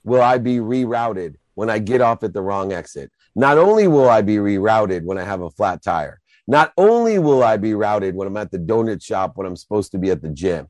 will 0.04 0.22
I 0.22 0.38
be 0.38 0.56
rerouted 0.56 1.36
when 1.54 1.70
I 1.70 1.78
get 1.78 2.00
off 2.00 2.22
at 2.22 2.32
the 2.32 2.42
wrong 2.42 2.72
exit, 2.72 3.10
not 3.34 3.58
only 3.58 3.88
will 3.88 4.08
I 4.08 4.22
be 4.22 4.36
rerouted 4.36 5.04
when 5.04 5.18
I 5.18 5.22
have 5.22 5.42
a 5.42 5.50
flat 5.50 5.82
tire, 5.82 6.20
not 6.46 6.72
only 6.76 7.18
will 7.18 7.42
I 7.42 7.56
be 7.56 7.74
routed 7.74 8.14
when 8.14 8.28
I'm 8.28 8.36
at 8.36 8.50
the 8.50 8.58
donut 8.58 9.02
shop 9.02 9.36
when 9.36 9.46
I'm 9.46 9.56
supposed 9.56 9.92
to 9.92 9.98
be 9.98 10.10
at 10.10 10.22
the 10.22 10.28
gym, 10.28 10.68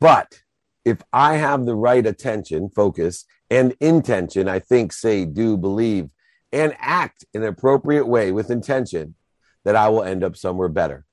but 0.00 0.40
if 0.84 1.02
I 1.12 1.36
have 1.36 1.66
the 1.66 1.74
right 1.74 2.06
attention, 2.06 2.70
focus, 2.70 3.24
and 3.50 3.74
intention, 3.80 4.48
I 4.48 4.58
think, 4.60 4.92
say, 4.92 5.24
do, 5.24 5.56
believe, 5.56 6.08
and 6.52 6.74
act 6.78 7.24
in 7.34 7.42
an 7.42 7.48
appropriate 7.48 8.06
way 8.06 8.32
with 8.32 8.50
intention, 8.50 9.14
that 9.64 9.76
I 9.76 9.88
will 9.88 10.02
end 10.02 10.24
up 10.24 10.36
somewhere 10.36 10.68
better. 10.68 11.04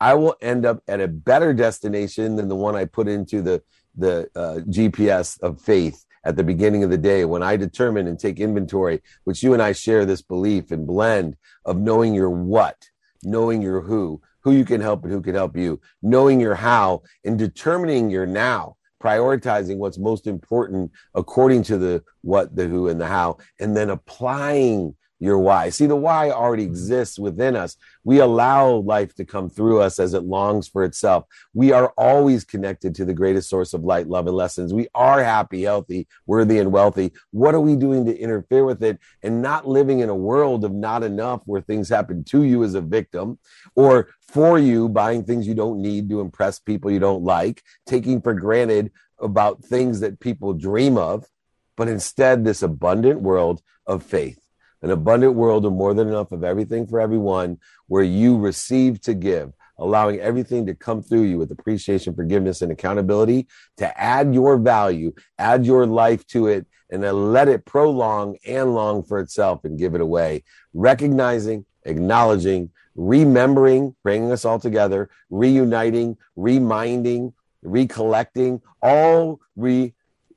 I 0.00 0.14
will 0.14 0.36
end 0.40 0.66
up 0.66 0.82
at 0.86 1.00
a 1.00 1.08
better 1.08 1.54
destination 1.54 2.36
than 2.36 2.48
the 2.48 2.56
one 2.56 2.76
I 2.76 2.84
put 2.84 3.08
into 3.08 3.42
the 3.42 3.62
the 3.98 4.28
uh, 4.36 4.60
GPS 4.68 5.40
of 5.40 5.60
faith 5.60 6.04
at 6.22 6.36
the 6.36 6.44
beginning 6.44 6.84
of 6.84 6.90
the 6.90 6.98
day 6.98 7.24
when 7.24 7.42
I 7.42 7.56
determine 7.56 8.06
and 8.06 8.18
take 8.18 8.40
inventory, 8.40 9.00
which 9.24 9.42
you 9.42 9.54
and 9.54 9.62
I 9.62 9.72
share 9.72 10.04
this 10.04 10.22
belief 10.22 10.70
and 10.70 10.86
blend 10.86 11.36
of 11.64 11.78
knowing 11.78 12.14
your 12.14 12.28
what, 12.28 12.76
knowing 13.22 13.62
your 13.62 13.80
who, 13.80 14.20
who 14.40 14.52
you 14.52 14.64
can 14.64 14.80
help 14.80 15.04
and 15.04 15.12
who 15.12 15.22
can 15.22 15.34
help 15.34 15.56
you, 15.56 15.80
knowing 16.02 16.40
your 16.40 16.56
how, 16.56 17.02
and 17.24 17.38
determining 17.38 18.10
your 18.10 18.26
now 18.26 18.75
prioritizing 19.02 19.76
what's 19.76 19.98
most 19.98 20.26
important 20.26 20.90
according 21.14 21.62
to 21.64 21.78
the 21.78 22.02
what, 22.22 22.54
the 22.54 22.66
who, 22.66 22.88
and 22.88 23.00
the 23.00 23.06
how, 23.06 23.38
and 23.60 23.76
then 23.76 23.90
applying 23.90 24.94
your 25.18 25.38
why. 25.38 25.70
See, 25.70 25.86
the 25.86 25.96
why 25.96 26.30
already 26.30 26.64
mm-hmm. 26.64 26.72
exists 26.72 27.18
within 27.18 27.56
us. 27.56 27.76
We 28.04 28.18
allow 28.20 28.68
life 28.76 29.14
to 29.14 29.24
come 29.24 29.48
through 29.48 29.80
us 29.80 29.98
as 29.98 30.14
it 30.14 30.24
longs 30.24 30.68
for 30.68 30.84
itself. 30.84 31.24
We 31.54 31.72
are 31.72 31.88
always 31.96 32.44
connected 32.44 32.94
to 32.96 33.04
the 33.04 33.14
greatest 33.14 33.48
source 33.48 33.72
of 33.72 33.82
light, 33.82 34.08
love, 34.08 34.26
and 34.26 34.36
lessons. 34.36 34.74
We 34.74 34.88
are 34.94 35.22
happy, 35.22 35.62
healthy, 35.62 36.06
worthy, 36.26 36.58
and 36.58 36.70
wealthy. 36.70 37.12
What 37.30 37.54
are 37.54 37.60
we 37.60 37.76
doing 37.76 38.04
to 38.06 38.16
interfere 38.16 38.64
with 38.64 38.82
it 38.82 38.98
and 39.22 39.40
not 39.40 39.66
living 39.66 40.00
in 40.00 40.08
a 40.08 40.14
world 40.14 40.64
of 40.64 40.72
not 40.72 41.02
enough 41.02 41.42
where 41.46 41.62
things 41.62 41.88
happen 41.88 42.24
to 42.24 42.42
you 42.42 42.62
as 42.62 42.74
a 42.74 42.80
victim 42.80 43.38
or 43.74 44.10
for 44.20 44.58
you, 44.58 44.88
buying 44.88 45.24
things 45.24 45.46
you 45.46 45.54
don't 45.54 45.80
need 45.80 46.10
to 46.10 46.20
impress 46.20 46.58
people 46.58 46.90
you 46.90 46.98
don't 46.98 47.24
like, 47.24 47.62
taking 47.86 48.20
for 48.20 48.34
granted 48.34 48.90
about 49.18 49.64
things 49.64 50.00
that 50.00 50.20
people 50.20 50.52
dream 50.52 50.98
of, 50.98 51.26
but 51.76 51.88
instead 51.88 52.44
this 52.44 52.62
abundant 52.62 53.20
world 53.20 53.62
of 53.86 54.02
faith 54.02 54.45
an 54.82 54.90
abundant 54.90 55.34
world 55.34 55.64
of 55.64 55.72
more 55.72 55.94
than 55.94 56.08
enough 56.08 56.32
of 56.32 56.44
everything 56.44 56.86
for 56.86 57.00
everyone, 57.00 57.58
where 57.88 58.02
you 58.02 58.36
receive 58.36 59.00
to 59.02 59.14
give, 59.14 59.52
allowing 59.78 60.20
everything 60.20 60.66
to 60.66 60.74
come 60.74 61.02
through 61.02 61.22
you 61.22 61.38
with 61.38 61.50
appreciation, 61.50 62.14
forgiveness, 62.14 62.62
and 62.62 62.72
accountability 62.72 63.46
to 63.76 64.00
add 64.00 64.34
your 64.34 64.56
value, 64.58 65.12
add 65.38 65.64
your 65.66 65.86
life 65.86 66.26
to 66.28 66.46
it, 66.46 66.66
and 66.90 67.02
then 67.02 67.32
let 67.32 67.48
it 67.48 67.64
prolong 67.64 68.36
and 68.46 68.74
long 68.74 69.02
for 69.02 69.18
itself 69.18 69.64
and 69.64 69.78
give 69.78 69.94
it 69.94 70.00
away. 70.00 70.44
Recognizing, 70.72 71.64
acknowledging, 71.84 72.70
remembering, 72.94 73.94
bringing 74.02 74.30
us 74.30 74.44
all 74.44 74.58
together, 74.58 75.10
reuniting, 75.30 76.16
reminding, 76.36 77.32
recollecting, 77.62 78.60
all 78.82 79.40
re 79.56 79.92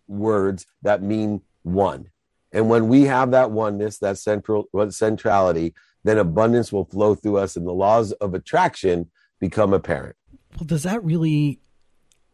words 0.07 0.65
that 0.81 1.03
mean 1.03 1.41
one. 1.63 2.07
And 2.51 2.69
when 2.69 2.87
we 2.87 3.03
have 3.03 3.31
that 3.31 3.51
oneness, 3.51 3.99
that 3.99 4.17
central 4.17 4.67
centrality, 4.89 5.73
then 6.03 6.17
abundance 6.17 6.71
will 6.71 6.85
flow 6.85 7.15
through 7.15 7.37
us 7.37 7.55
and 7.55 7.67
the 7.67 7.73
laws 7.73 8.11
of 8.13 8.33
attraction 8.33 9.09
become 9.39 9.73
apparent. 9.73 10.15
Well, 10.57 10.65
does 10.65 10.83
that 10.83 11.03
really 11.03 11.59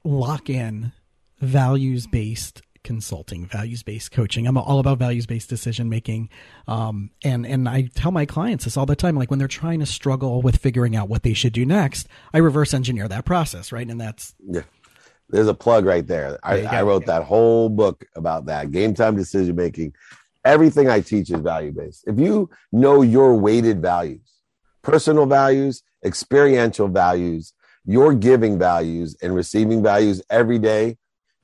lock 0.03 0.49
in 0.49 0.93
values 1.39 2.07
based 2.07 2.61
consulting, 2.83 3.45
values 3.45 3.83
based 3.83 4.11
coaching? 4.11 4.47
I'm 4.47 4.57
all 4.57 4.79
about 4.79 4.99
values 4.99 5.25
based 5.25 5.49
decision 5.49 5.89
making. 5.89 6.29
Um, 6.67 7.09
and, 7.23 7.45
and 7.45 7.67
I 7.67 7.89
tell 7.93 8.11
my 8.11 8.25
clients 8.25 8.65
this 8.65 8.77
all 8.77 8.85
the 8.85 8.95
time. 8.95 9.15
Like 9.15 9.29
when 9.29 9.39
they're 9.39 9.47
trying 9.47 9.79
to 9.79 9.85
struggle 9.85 10.41
with 10.41 10.57
figuring 10.57 10.95
out 10.95 11.09
what 11.09 11.23
they 11.23 11.33
should 11.33 11.53
do 11.53 11.65
next, 11.65 12.07
I 12.33 12.37
reverse 12.37 12.73
engineer 12.73 13.07
that 13.07 13.25
process, 13.25 13.71
right? 13.71 13.87
And 13.87 13.99
that's 13.99 14.33
yeah. 14.47 14.61
There's 15.29 15.47
a 15.47 15.53
plug 15.53 15.85
right 15.85 16.05
there. 16.05 16.39
I, 16.43 16.61
I 16.63 16.81
wrote 16.83 17.05
that 17.07 17.23
whole 17.23 17.69
book 17.69 18.05
about 18.15 18.45
that 18.45 18.71
game 18.71 18.93
time 18.93 19.15
decision 19.15 19.55
making. 19.55 19.93
Everything 20.43 20.87
I 20.87 21.01
teach 21.01 21.31
is 21.31 21.39
value 21.39 21.71
based. 21.71 22.03
If 22.07 22.19
you 22.19 22.49
know 22.71 23.01
your 23.01 23.35
weighted 23.35 23.81
values, 23.81 24.41
personal 24.83 25.25
values, 25.25 25.81
experiential 26.05 26.87
values, 26.87 27.53
your 27.85 28.13
giving 28.13 28.59
values, 28.59 29.15
and 29.21 29.33
receiving 29.33 29.81
values 29.81 30.21
every 30.29 30.59
day, 30.59 30.97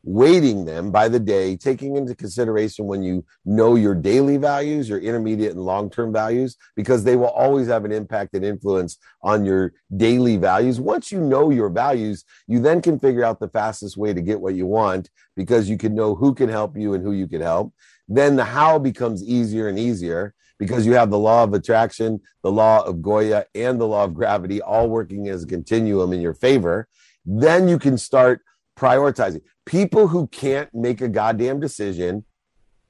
weighting 0.04 0.66
them 0.66 0.92
by 0.92 1.08
the 1.08 1.20
day, 1.20 1.56
taking 1.56 1.96
into 1.96 2.16
consideration 2.16 2.86
when 2.86 3.04
you 3.04 3.24
know 3.46 3.76
your 3.76 3.94
daily 3.94 4.38
values, 4.38 4.90
your 4.90 5.00
intermediate 5.00 5.52
and 5.52 5.62
long 5.62 5.90
term 5.90 6.12
values, 6.12 6.58
because 6.76 7.04
they 7.04 7.16
will 7.16 7.30
always 7.30 7.68
have 7.68 7.86
an 7.86 7.92
impact 7.92 8.34
and 8.34 8.44
influence 8.44 8.98
on 9.22 9.46
your 9.46 9.74
daily 9.96 10.38
values. 10.38 10.80
Once 10.80 11.12
you 11.12 11.20
know 11.20 11.50
your 11.50 11.70
values, 11.70 12.26
you 12.48 12.60
then 12.60 12.82
can 12.82 13.00
figure 13.00 13.24
out 13.24 13.40
the 13.40 13.50
fastest 13.50 13.98
way 13.98 14.14
to 14.14 14.22
get 14.22 14.42
what 14.42 14.56
you 14.56 14.66
want 14.66 15.10
because 15.36 15.70
you 15.70 15.78
can 15.78 15.94
know 15.94 16.16
who 16.16 16.34
can 16.34 16.50
help 16.50 16.76
you 16.76 16.94
and 16.94 17.04
who 17.04 17.12
you 17.12 17.28
can 17.28 17.42
help. 17.42 17.74
Then 18.08 18.36
the 18.36 18.46
how 18.46 18.80
becomes 18.80 19.24
easier 19.24 19.68
and 19.68 19.78
easier 19.80 20.34
because 20.60 20.86
you 20.86 20.94
have 20.94 21.10
the 21.10 21.18
law 21.18 21.44
of 21.44 21.54
attraction, 21.54 22.22
the 22.44 22.52
law 22.52 22.84
of 22.84 23.02
Goya, 23.02 23.46
and 23.56 23.82
the 23.82 23.88
law 23.88 24.04
of 24.04 24.14
gravity 24.14 24.62
all 24.62 24.90
working 24.90 25.28
as 25.28 25.44
a 25.44 25.48
continuum 25.48 26.14
in 26.14 26.22
your 26.22 26.36
favor. 26.36 26.88
Then 27.26 27.68
you 27.68 27.80
can 27.80 27.98
start 27.98 28.42
prioritizing. 28.82 29.42
People 29.66 30.08
who 30.08 30.28
can't 30.28 30.74
make 30.74 31.02
a 31.02 31.08
goddamn 31.08 31.60
decision 31.60 32.26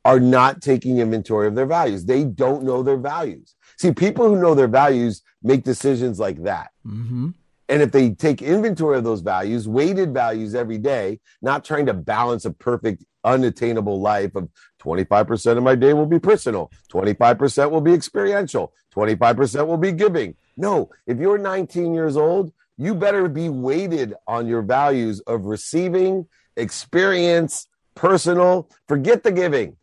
are 0.06 0.20
not 0.20 0.62
taking 0.62 1.00
inventory 1.00 1.48
of 1.48 1.56
their 1.56 1.66
values. 1.66 2.06
They 2.06 2.24
don't 2.24 2.64
know 2.64 2.82
their 2.82 2.98
values. 2.98 3.56
See, 3.78 3.92
people 3.92 4.28
who 4.28 4.42
know 4.42 4.56
their 4.56 4.68
values 4.68 5.22
make 5.44 5.64
decisions 5.64 6.20
like 6.20 6.44
that. 6.44 6.72
Mm-hmm. 6.88 7.30
And 7.70 7.82
if 7.82 7.92
they 7.92 8.12
take 8.12 8.42
inventory 8.42 8.98
of 8.98 9.04
those 9.04 9.22
values, 9.22 9.68
weighted 9.68 10.14
values 10.14 10.56
every 10.56 10.78
day, 10.78 11.20
not 11.42 11.64
trying 11.64 11.86
to 11.86 11.94
balance 11.94 12.46
a 12.46 12.52
perfect, 12.52 13.06
unattainable 13.24 14.02
life 14.02 14.36
of 14.36 14.50
25% 14.82 15.58
of 15.58 15.64
my 15.64 15.76
day 15.76 15.94
will 15.94 16.06
be 16.06 16.20
personal, 16.20 16.72
25% 16.92 17.70
will 17.70 17.82
be 17.82 17.94
experiential, 17.94 18.74
25% 18.94 19.68
will 19.68 19.78
be 19.78 19.92
giving. 19.92 20.36
No, 20.58 20.90
if 21.06 21.18
you're 21.20 21.38
19 21.38 21.94
years 21.94 22.18
old 22.18 22.52
you 22.78 22.96
better 22.96 23.28
be 23.28 23.50
weighted 23.50 24.14
on 24.28 24.48
your 24.48 24.62
values 24.62 25.20
of 25.22 25.46
receiving, 25.46 26.28
experience, 26.56 27.68
personal. 27.96 28.70
Forget 28.88 29.24
the 29.24 29.32
giving. 29.32 29.78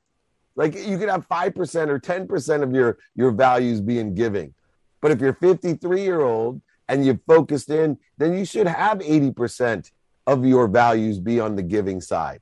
Like 0.57 0.75
you 0.75 0.99
could 0.99 1.09
have 1.09 1.29
5% 1.29 1.89
or 1.89 2.01
10% 2.01 2.63
of 2.63 2.73
your, 2.73 2.99
your 3.15 3.31
values 3.31 3.81
being 3.81 4.15
giving. 4.15 4.55
But 5.01 5.13
if 5.13 5.21
you're 5.21 5.35
53 5.35 6.03
year 6.03 6.21
old 6.21 6.61
and 6.89 7.05
you've 7.05 7.21
focused 7.27 7.71
in, 7.71 7.99
then 8.17 8.37
you 8.37 8.45
should 8.45 8.67
have 8.67 8.99
80% 8.99 9.91
of 10.27 10.45
your 10.45 10.67
values 10.67 11.19
be 11.19 11.39
on 11.39 11.55
the 11.55 11.63
giving 11.63 12.01
side. 12.01 12.41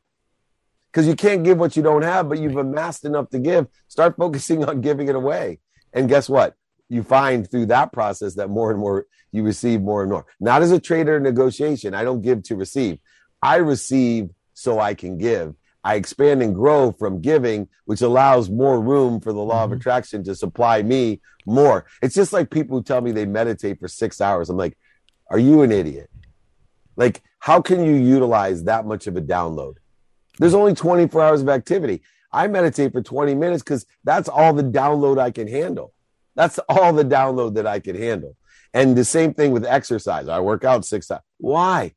Because 0.91 1.07
you 1.07 1.15
can't 1.15 1.45
give 1.45 1.59
what 1.59 1.77
you 1.77 1.83
don't 1.83 2.03
have, 2.03 2.29
but 2.29 2.39
you've 2.39 2.57
amassed 2.57 3.05
enough 3.05 3.29
to 3.31 3.39
give. 3.39 3.67
Start 3.89 4.17
focusing 4.17 4.65
on 4.65 4.81
giving 4.81 5.09
it 5.09 5.15
away. 5.15 5.61
And 5.93 6.09
guess 6.09 6.29
what? 6.29 6.55
You 6.89 7.03
find 7.03 7.51
through 7.51 7.67
that 7.67 7.93
process 7.93 8.35
that 8.35 8.49
more 8.49 8.71
and 8.71 8.79
more 8.79 9.07
you 9.33 9.43
receive 9.43 9.83
more 9.83 10.03
and 10.03 10.11
more. 10.11 10.27
Not 10.41 10.63
as 10.63 10.71
a 10.71 10.81
trader 10.81 11.21
negotiation. 11.21 11.95
I 11.95 12.05
don't 12.05 12.23
give 12.23 12.43
to 12.45 12.57
receive. 12.57 12.99
I 13.43 13.57
receive 13.57 14.31
so 14.55 14.81
I 14.81 14.95
can 14.95 15.19
give. 15.19 15.55
I 15.85 15.95
expand 15.95 16.43
and 16.43 16.55
grow 16.55 16.91
from 16.91 17.21
giving, 17.21 17.69
which 17.85 18.01
allows 18.01 18.51
more 18.51 18.81
room 18.81 19.21
for 19.21 19.33
the 19.33 19.41
law 19.41 19.65
mm-hmm. 19.65 19.75
of 19.75 19.79
attraction 19.79 20.25
to 20.25 20.35
supply 20.35 20.83
me 20.83 21.21
more. 21.45 21.87
It's 22.03 22.15
just 22.15 22.33
like 22.33 22.51
people 22.51 22.77
who 22.77 22.83
tell 22.83 23.01
me 23.01 23.13
they 23.13 23.27
meditate 23.27 23.79
for 23.79 23.89
six 23.89 24.21
hours. 24.21 24.51
I'm 24.51 24.57
like, 24.57 24.77
are 25.31 25.39
you 25.39 25.63
an 25.63 25.71
idiot? 25.71 26.11
Like, 26.97 27.23
how 27.39 27.61
can 27.61 27.85
you 27.85 27.95
utilize 27.95 28.65
that 28.65 28.87
much 28.87 29.07
of 29.07 29.17
a 29.17 29.21
download? 29.21 29.75
There's 30.39 30.55
only 30.55 30.75
24 30.75 31.23
hours 31.23 31.43
of 31.43 31.49
activity. 31.49 32.03
I 32.33 32.49
meditate 32.49 32.93
for 32.93 33.03
20 33.03 33.35
minutes 33.35 33.63
because 33.63 33.87
that's 34.03 34.29
all 34.29 34.53
the 34.53 34.65
download 34.65 35.19
I 35.19 35.31
can 35.31 35.47
handle. 35.47 35.93
That's 36.37 36.59
all 36.69 36.93
the 36.93 37.05
download 37.05 37.55
that 37.55 37.67
I 37.67 37.81
could 37.81 37.97
handle. 37.97 38.37
And 38.73 38.97
the 38.97 39.05
same 39.05 39.35
thing 39.35 39.53
with 39.53 39.65
exercise. 39.65 40.29
I 40.29 40.39
work 40.41 40.63
out 40.63 40.85
six 40.85 41.07
times. 41.07 41.23
Why? 41.39 41.95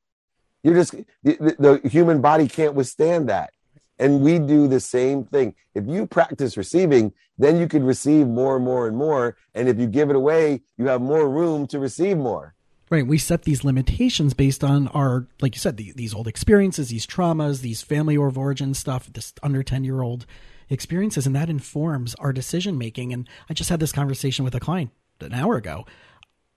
You're 0.63 0.75
just 0.75 0.95
the, 1.23 1.55
the 1.59 1.87
human 1.87 2.21
body 2.21 2.47
can't 2.47 2.73
withstand 2.73 3.29
that. 3.29 3.51
And 3.99 4.21
we 4.21 4.39
do 4.39 4.67
the 4.67 4.79
same 4.79 5.25
thing. 5.25 5.55
If 5.75 5.85
you 5.87 6.07
practice 6.07 6.55
receiving, 6.55 7.13
then 7.37 7.59
you 7.59 7.67
could 7.67 7.83
receive 7.83 8.27
more 8.27 8.55
and 8.55 8.63
more 8.63 8.87
and 8.87 8.95
more. 8.95 9.35
And 9.53 9.67
if 9.67 9.77
you 9.77 9.87
give 9.87 10.09
it 10.09 10.15
away, 10.15 10.61
you 10.77 10.87
have 10.87 11.01
more 11.01 11.29
room 11.29 11.67
to 11.67 11.79
receive 11.79 12.17
more. 12.17 12.55
Right. 12.89 13.05
We 13.05 13.17
set 13.17 13.43
these 13.43 13.63
limitations 13.63 14.33
based 14.33 14.63
on 14.63 14.87
our, 14.89 15.27
like 15.41 15.53
you 15.53 15.59
said, 15.59 15.77
the, 15.77 15.91
these 15.95 16.13
old 16.13 16.27
experiences, 16.27 16.89
these 16.89 17.05
traumas, 17.05 17.61
these 17.61 17.81
family 17.81 18.17
of 18.17 18.37
origin 18.37 18.73
stuff, 18.73 19.11
this 19.13 19.33
under 19.43 19.63
10 19.63 19.83
year 19.83 20.01
old 20.01 20.25
experiences 20.69 21.25
and 21.25 21.35
that 21.35 21.49
informs 21.49 22.15
our 22.15 22.31
decision 22.31 22.77
making 22.77 23.11
and 23.11 23.27
i 23.49 23.53
just 23.53 23.69
had 23.69 23.79
this 23.79 23.91
conversation 23.91 24.45
with 24.45 24.55
a 24.55 24.59
client 24.59 24.91
an 25.21 25.33
hour 25.33 25.55
ago. 25.55 25.85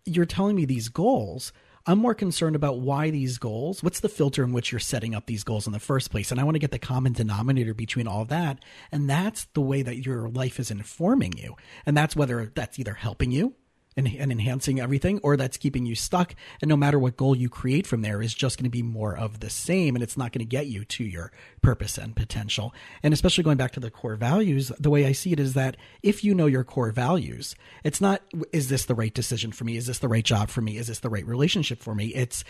You're 0.05 0.27
telling 0.27 0.57
me 0.57 0.65
these 0.65 0.89
goals. 0.89 1.53
I'm 1.87 1.99
more 1.99 2.15
concerned 2.15 2.55
about 2.55 2.79
why 2.79 3.11
these 3.11 3.39
goals 3.39 3.83
what's 3.83 3.99
the 4.01 4.09
filter 4.09 4.45
in 4.45 4.53
which 4.53 4.71
you're 4.71 4.79
setting 4.79 5.17
up 5.17 5.27
these 5.27 5.43
goals 5.43 5.67
in 5.67 5.73
the 5.73 5.81
first 5.81 6.13
place? 6.13 6.31
And 6.31 6.41
i 6.41 6.45
want 6.45 6.55
to 6.55 6.61
get 6.61 6.71
the 6.71 6.79
common 6.79 7.13
denominator 7.13 7.75
between 7.75 8.07
all 8.07 8.23
of 8.23 8.29
that 8.29 8.65
and 8.93 9.11
that's 9.11 9.47
the 9.47 9.61
way 9.61 9.83
that 9.83 10.05
your 10.07 10.29
life 10.29 10.61
is 10.61 10.71
informing 10.71 11.33
you. 11.37 11.57
And 11.85 11.97
that's 11.97 12.15
whether 12.15 12.53
that's 12.55 12.79
either 12.79 12.95
helping 12.95 13.33
you 13.33 13.55
and, 13.97 14.07
and 14.07 14.33
enhancing 14.33 14.81
everything, 14.81 15.21
or 15.23 15.37
that's 15.37 15.57
keeping 15.57 15.87
you 15.87 15.95
stuck. 15.95 16.35
And 16.61 16.69
no 16.69 16.77
matter 16.77 16.99
what 16.99 17.17
goal 17.17 17.37
you 17.37 17.49
create 17.49 17.87
from 17.87 18.03
there 18.03 18.23
is 18.23 18.35
just 18.35 18.59
going 18.59 18.65
to 18.65 18.71
be 18.71 18.83
more 18.83 19.17
of 19.17 19.41
the 19.41 19.51
same, 19.51 19.95
and 19.95 20.03
it's 20.03 20.17
not 20.17 20.33
going 20.33 20.45
to 20.45 20.49
get 20.49 20.67
you 20.67 20.85
to 20.85 21.05
your 21.05 21.33
purpose 21.61 21.99
and 21.99 22.17
potential. 22.17 22.75
And 23.03 23.13
especially 23.13 23.45
going 23.45 23.57
back 23.57 23.73
to 23.73 23.81
the 23.81 23.91
core 23.91 24.17
values, 24.17 24.73
the 24.79 24.91
way 24.91 25.07
I 25.07 25.13
see 25.13 25.33
it 25.33 25.41
is 25.41 25.55
that 25.55 25.77
if 26.03 26.25
you 26.25 26.35
know 26.35 26.47
your 26.47 26.65
core 26.65 26.91
values, 26.93 27.55
it's 27.85 28.01
not, 28.01 28.23
is 28.53 28.69
this 28.69 28.85
the 28.85 28.95
right 28.95 29.13
decision 29.13 29.53
for 29.53 29.65
me? 29.65 29.77
Is 29.77 29.87
this 29.87 29.99
the 29.99 30.09
right 30.09 30.25
job 30.25 30.49
for 30.49 30.61
me? 30.61 30.77
Is 30.77 30.87
this 30.87 31.01
the 31.01 31.11
right 31.11 31.27
relationship 31.27 31.81
for 31.81 31.95
me? 31.95 32.07
It's, 32.09 32.45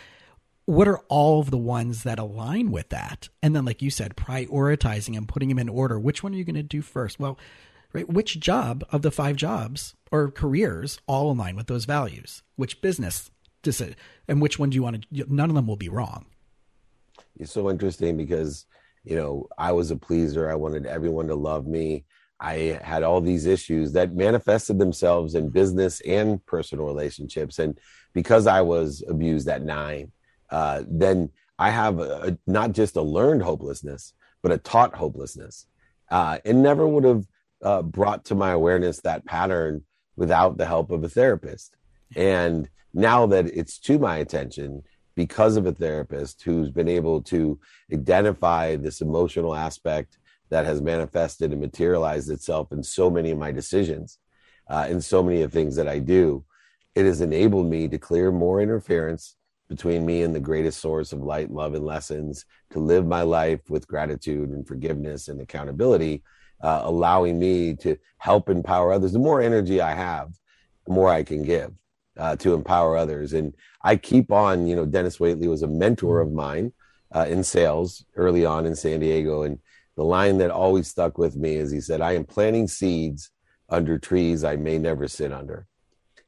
what 0.64 0.87
are 0.87 0.98
all 1.09 1.40
of 1.40 1.50
the 1.50 1.59
ones 1.59 2.05
that 2.05 2.20
align 2.20 2.70
with 2.70 2.88
that? 2.90 3.28
And 3.42 3.55
then, 3.55 3.64
like 3.64 3.83
you 3.83 3.90
said, 3.90 4.16
prioritizing 4.16 5.16
and 5.16 5.26
putting 5.26 5.48
them 5.48 5.59
in 5.59 5.68
order. 5.68 5.98
Which 5.98 6.22
one 6.22 6.33
are 6.33 6.37
you 6.37 6.44
going 6.44 6.55
to 6.55 6.62
do 6.62 6.83
first? 6.83 7.18
Well, 7.18 7.37
right? 7.92 8.09
Which 8.09 8.40
job 8.40 8.85
of 8.90 9.02
the 9.02 9.11
five 9.11 9.37
jobs 9.37 9.94
or 10.11 10.31
careers 10.31 11.00
all 11.07 11.31
align 11.31 11.57
with 11.57 11.66
those 11.66 11.85
values? 11.85 12.42
Which 12.57 12.83
business 12.83 13.31
does 13.62 13.81
it, 13.81 13.96
and 14.28 14.40
which 14.40 14.59
one 14.59 14.70
do 14.70 14.74
you 14.74 14.83
want 14.83 15.07
to? 15.11 15.26
None 15.28 15.50
of 15.50 15.55
them 15.55 15.66
will 15.66 15.76
be 15.76 15.88
wrong. 15.88 16.26
It's 17.38 17.52
so 17.52 17.70
interesting 17.70 18.16
because 18.16 18.66
you 19.05 19.16
know 19.16 19.48
I 19.57 19.72
was 19.72 19.90
a 19.90 19.96
pleaser. 19.96 20.50
I 20.50 20.55
wanted 20.55 20.87
everyone 20.87 21.28
to 21.28 21.35
love 21.35 21.66
me. 21.66 22.05
I 22.42 22.81
had 22.83 23.05
all 23.05 23.20
these 23.20 23.46
issues 23.46 23.92
that 23.92 24.14
manifested 24.14 24.78
themselves 24.78 25.37
in 25.37 25.50
business 25.50 26.00
and 26.00 26.44
personal 26.44 26.87
relationships. 26.87 27.61
And 27.61 27.78
because 28.14 28.48
I 28.48 28.62
was 28.62 29.05
abused 29.09 29.48
at 29.48 29.62
nine, 29.62 30.11
uh, 30.50 30.83
then 30.88 31.31
I 31.57 31.70
have 31.70 32.00
a, 32.00 32.37
not 32.48 32.72
just 32.72 32.96
a 32.96 33.02
learned 33.02 33.42
hopelessness, 33.42 34.12
but 34.42 34.50
a 34.50 34.59
taught 34.59 34.96
hopelessness. 34.96 35.66
Uh, 36.11 36.38
it 36.44 36.57
never 36.57 36.87
would 36.87 37.05
have 37.05 37.24
uh, 37.62 37.83
brought 37.83 38.25
to 38.27 38.35
my 38.35 38.51
awareness 38.51 39.01
that 39.01 39.25
pattern 39.25 39.85
without 40.16 40.59
the 40.59 40.66
help 40.66 40.90
of 40.90 41.05
a 41.05 41.09
therapist. 41.09 41.77
And 42.16 42.68
now 42.92 43.27
that 43.27 43.46
it's 43.46 43.79
to 43.81 43.98
my 43.98 44.18
attention, 44.18 44.83
because 45.14 45.57
of 45.57 45.66
a 45.66 45.72
therapist 45.72 46.42
who's 46.42 46.70
been 46.70 46.88
able 46.88 47.22
to 47.22 47.59
identify 47.92 48.77
this 48.77 49.01
emotional 49.01 49.55
aspect 49.55 50.18
that 50.48 50.64
has 50.64 50.83
manifested 50.83 51.53
and 51.53 51.61
materialized 51.61 52.31
itself 52.31 52.72
in 52.72 52.83
so 52.83 53.11
many 53.11 53.31
of 53.31 53.38
my 53.38 53.53
decisions, 53.53 54.18
uh, 54.68 54.87
in 54.88 55.01
so 55.01 55.22
many 55.22 55.42
of 55.42 55.53
things 55.53 55.77
that 55.77 55.88
I 55.88 55.98
do, 55.98 56.44
it 56.94 57.05
has 57.05 57.20
enabled 57.20 57.68
me 57.70 57.88
to 57.88 57.98
clear 57.98 58.31
more 58.31 58.61
interference 58.61 59.37
between 59.68 60.05
me 60.05 60.22
and 60.22 60.35
the 60.35 60.40
greatest 60.40 60.81
source 60.81 61.12
of 61.12 61.22
light, 61.22 61.51
love, 61.51 61.75
and 61.75 61.85
lessons 61.85 62.44
to 62.70 62.79
live 62.79 63.07
my 63.07 63.22
life 63.22 63.61
with 63.70 63.88
gratitude 63.88 64.51
and 64.51 64.66
forgiveness 64.66 65.29
and 65.29 65.40
accountability, 65.40 66.22
uh, 66.62 66.83
allowing 66.85 67.38
me 67.38 67.75
to 67.77 67.96
help 68.18 68.48
empower 68.48 68.92
others. 68.92 69.12
The 69.12 69.18
more 69.18 69.40
energy 69.40 69.81
I 69.81 69.94
have, 69.94 70.33
the 70.87 70.92
more 70.92 71.09
I 71.09 71.22
can 71.22 71.42
give 71.42 71.72
uh, 72.16 72.37
to 72.37 72.55
empower 72.55 72.96
others. 72.96 73.33
And 73.33 73.55
I 73.83 73.96
keep 73.96 74.31
on, 74.31 74.66
you 74.66 74.77
know, 74.77 74.87
Dennis 74.87 75.18
Waitley 75.18 75.48
was 75.48 75.62
a 75.62 75.68
mentor 75.68 76.20
of 76.20 76.33
mine 76.33 76.72
uh, 77.14 77.27
in 77.29 77.42
sales 77.42 78.05
early 78.16 78.44
on 78.44 78.66
in 78.66 78.77
San 78.77 79.01
Diego. 79.01 79.42
And 79.42 79.59
the 79.96 80.05
line 80.05 80.38
that 80.38 80.51
always 80.51 80.88
stuck 80.88 81.18
with 81.18 81.37
me 81.37 81.57
is 81.57 81.70
he 81.70 81.81
said, 81.81 82.01
I 82.01 82.12
am 82.12 82.25
planting 82.25 82.68
seeds 82.68 83.31
under 83.68 83.98
trees 83.98 84.44
I 84.44 84.57
may 84.57 84.79
never 84.79 85.09
sit 85.09 85.33
under. 85.33 85.66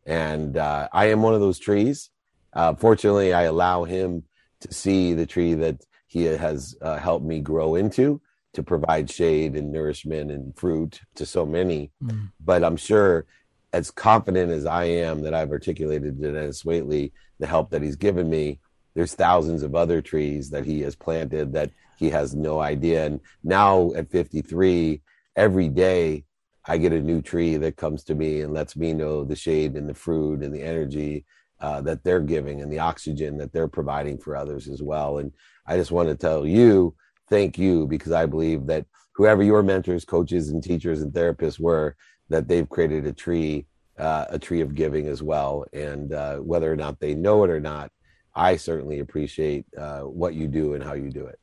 And 0.06 0.56
uh, 0.56 0.88
I 0.92 1.06
am 1.06 1.22
one 1.22 1.34
of 1.34 1.40
those 1.40 1.58
trees. 1.58 2.10
Uh, 2.52 2.74
fortunately, 2.74 3.32
I 3.32 3.42
allow 3.42 3.84
him 3.84 4.24
to 4.60 4.72
see 4.72 5.14
the 5.14 5.26
tree 5.26 5.54
that 5.54 5.84
he 6.06 6.24
has 6.24 6.76
uh, 6.80 6.98
helped 6.98 7.24
me 7.24 7.40
grow 7.40 7.74
into 7.74 8.20
to 8.54 8.62
provide 8.62 9.10
shade 9.10 9.56
and 9.56 9.70
nourishment 9.70 10.30
and 10.30 10.56
fruit 10.56 11.00
to 11.16 11.26
so 11.26 11.44
many. 11.44 11.90
Mm. 12.02 12.30
But 12.40 12.64
I'm 12.64 12.76
sure, 12.76 13.26
as 13.72 13.90
confident 13.90 14.50
as 14.50 14.64
I 14.64 14.84
am 14.84 15.22
that 15.22 15.34
I've 15.34 15.50
articulated 15.50 16.20
to 16.20 16.32
Dennis 16.32 16.62
Waitley 16.62 17.12
the 17.40 17.46
help 17.46 17.70
that 17.70 17.82
he's 17.82 17.96
given 17.96 18.30
me, 18.30 18.60
there's 18.94 19.14
thousands 19.14 19.62
of 19.62 19.74
other 19.74 20.00
trees 20.00 20.50
that 20.50 20.64
he 20.64 20.80
has 20.80 20.94
planted 20.94 21.52
that 21.52 21.70
he 21.98 22.10
has 22.10 22.34
no 22.34 22.60
idea. 22.60 23.06
And 23.06 23.20
now 23.42 23.92
at 23.94 24.10
53, 24.10 25.02
every 25.36 25.68
day 25.68 26.24
I 26.66 26.78
get 26.78 26.92
a 26.92 27.00
new 27.00 27.20
tree 27.20 27.56
that 27.56 27.76
comes 27.76 28.04
to 28.04 28.14
me 28.14 28.40
and 28.40 28.54
lets 28.54 28.76
me 28.76 28.92
know 28.92 29.24
the 29.24 29.36
shade 29.36 29.74
and 29.74 29.88
the 29.88 29.94
fruit 29.94 30.42
and 30.42 30.54
the 30.54 30.62
energy 30.62 31.24
uh, 31.60 31.80
that 31.82 32.04
they're 32.04 32.20
giving 32.20 32.62
and 32.62 32.72
the 32.72 32.78
oxygen 32.78 33.36
that 33.38 33.52
they're 33.52 33.68
providing 33.68 34.18
for 34.18 34.36
others 34.36 34.68
as 34.68 34.82
well. 34.82 35.18
And 35.18 35.32
I 35.66 35.76
just 35.76 35.90
want 35.90 36.08
to 36.08 36.14
tell 36.14 36.46
you, 36.46 36.94
thank 37.28 37.58
you, 37.58 37.86
because 37.86 38.12
I 38.12 38.26
believe 38.26 38.66
that 38.66 38.86
whoever 39.12 39.42
your 39.42 39.62
mentors, 39.62 40.04
coaches, 40.04 40.48
and 40.50 40.62
teachers 40.62 41.02
and 41.02 41.12
therapists 41.12 41.58
were, 41.60 41.96
that 42.28 42.48
they've 42.48 42.68
created 42.68 43.06
a 43.06 43.12
tree, 43.12 43.66
uh, 43.98 44.26
a 44.28 44.38
tree 44.38 44.60
of 44.60 44.74
giving 44.74 45.06
as 45.06 45.22
well. 45.22 45.64
And 45.72 46.12
uh, 46.12 46.36
whether 46.38 46.72
or 46.72 46.76
not 46.76 47.00
they 47.00 47.14
know 47.14 47.44
it 47.44 47.50
or 47.50 47.60
not, 47.60 47.92
I 48.34 48.56
certainly 48.56 48.98
appreciate 48.98 49.66
uh, 49.78 50.00
what 50.00 50.34
you 50.34 50.48
do 50.48 50.74
and 50.74 50.82
how 50.82 50.94
you 50.94 51.10
do 51.10 51.26
it. 51.26 51.38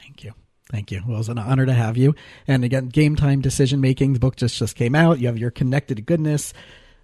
Thank 0.00 0.22
you. 0.22 0.32
Thank 0.70 0.92
you. 0.92 1.02
Well, 1.04 1.18
it's 1.18 1.28
an 1.28 1.38
honor 1.38 1.66
to 1.66 1.74
have 1.74 1.96
you. 1.96 2.14
And 2.46 2.64
again, 2.64 2.86
Game 2.86 3.16
Time 3.16 3.40
Decision 3.40 3.80
Making, 3.80 4.12
the 4.12 4.20
book 4.20 4.36
just, 4.36 4.56
just 4.56 4.76
came 4.76 4.94
out. 4.94 5.18
You 5.18 5.26
have 5.26 5.38
your 5.38 5.50
Connected 5.50 6.06
Goodness, 6.06 6.54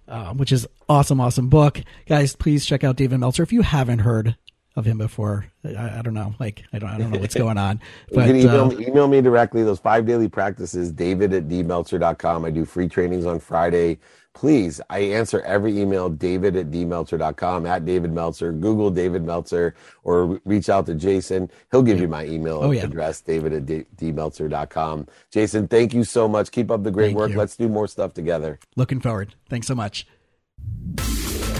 uh, 0.07 0.33
which 0.33 0.53
is 0.53 0.65
awesome, 0.87 1.19
awesome 1.19 1.49
book. 1.49 1.81
Guys, 2.07 2.37
please 2.37 2.65
check 2.65 2.85
out 2.85 2.95
David 2.95 3.19
Meltzer 3.19 3.43
if 3.43 3.51
you 3.51 3.63
haven't 3.63 3.99
heard 3.99 4.37
of 4.77 4.85
him 4.85 4.97
before. 4.97 5.45
I, 5.65 5.99
I, 5.99 6.01
don't 6.01 6.13
know. 6.13 6.33
Like, 6.39 6.63
I 6.71 6.79
don't, 6.79 6.89
I 6.89 6.97
don't 6.97 7.11
know 7.11 7.19
what's 7.19 7.35
going 7.45 7.57
on. 7.57 7.81
But, 8.13 8.27
you 8.27 8.33
can 8.33 8.35
email, 8.37 8.63
uh, 8.63 8.69
me, 8.69 8.87
email 8.87 9.07
me 9.09 9.19
directly. 9.19 9.63
Those 9.63 9.79
five 9.79 10.05
daily 10.05 10.29
practices, 10.29 10.93
david 10.93 11.33
at 11.33 11.49
dmeltzer.com. 11.49 12.45
I 12.45 12.51
do 12.51 12.63
free 12.63 12.87
trainings 12.87 13.25
on 13.25 13.39
Friday 13.39 13.99
please, 14.37 14.79
I 14.87 14.99
answer 14.99 15.41
every 15.41 15.79
email, 15.79 16.09
david 16.09 16.55
at 16.55 16.69
dmeltzer.com, 16.69 17.65
at 17.65 17.85
David 17.85 18.13
Meltzer, 18.13 18.51
Google 18.51 18.91
David 18.91 19.23
Meltzer, 19.23 19.73
or 20.03 20.39
reach 20.45 20.69
out 20.69 20.85
to 20.85 20.93
Jason. 20.93 21.49
He'll 21.71 21.81
give 21.81 21.99
you 21.99 22.07
my 22.07 22.23
email 22.25 22.59
oh, 22.61 22.69
yeah. 22.69 22.83
address, 22.83 23.19
david 23.21 23.53
at 23.53 23.65
dmeltzer.com. 23.97 25.07
Jason, 25.31 25.67
thank 25.67 25.91
you 25.95 26.03
so 26.03 26.27
much. 26.27 26.51
Keep 26.51 26.69
up 26.69 26.83
the 26.83 26.91
great 26.91 27.07
thank 27.07 27.17
work. 27.17 27.31
You. 27.31 27.37
Let's 27.37 27.57
do 27.57 27.67
more 27.67 27.87
stuff 27.87 28.13
together. 28.13 28.59
Looking 28.75 28.99
forward. 28.99 29.33
Thanks 29.49 29.65
so 29.65 29.73
much. 29.73 30.05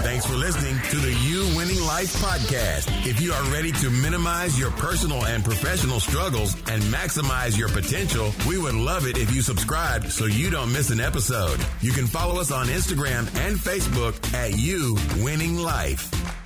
Thanks 0.04 0.26
for 0.26 0.36
listening 0.36 0.80
to 0.90 0.96
the 0.98 1.14
You 1.14 1.58
Winning 1.58 1.82
Life 1.82 2.14
podcast. 2.18 2.88
If 3.06 3.20
you 3.20 3.34
are 3.34 3.44
ready 3.52 3.72
to 3.74 3.90
minimize 3.90 4.58
your 4.58 4.72
personal 4.72 5.26
and 5.26 5.44
professional 5.44 6.00
struggles 6.00 6.54
and 6.70 6.82
maximize 6.84 7.58
your 7.58 7.70
potential, 7.70 8.32
we 8.48 8.58
would 8.58 8.76
love 8.76 9.06
it 9.06 9.18
if 9.18 9.34
you 9.34 9.42
subscribe 9.42 10.06
so 10.08 10.26
you 10.26 10.50
don't 10.50 10.72
miss 10.72 10.92
an 10.92 11.00
episode. 11.00 11.60
You 11.82 11.92
can 11.92 12.08
follow 12.08 12.40
us 12.40 12.52
on 12.52 12.68
Instagram 12.68 13.28
and 13.46 13.58
Facebook 13.58 14.34
at 14.34 14.58
You 14.58 14.98
Winning 15.24 15.58
Life. 15.58 16.37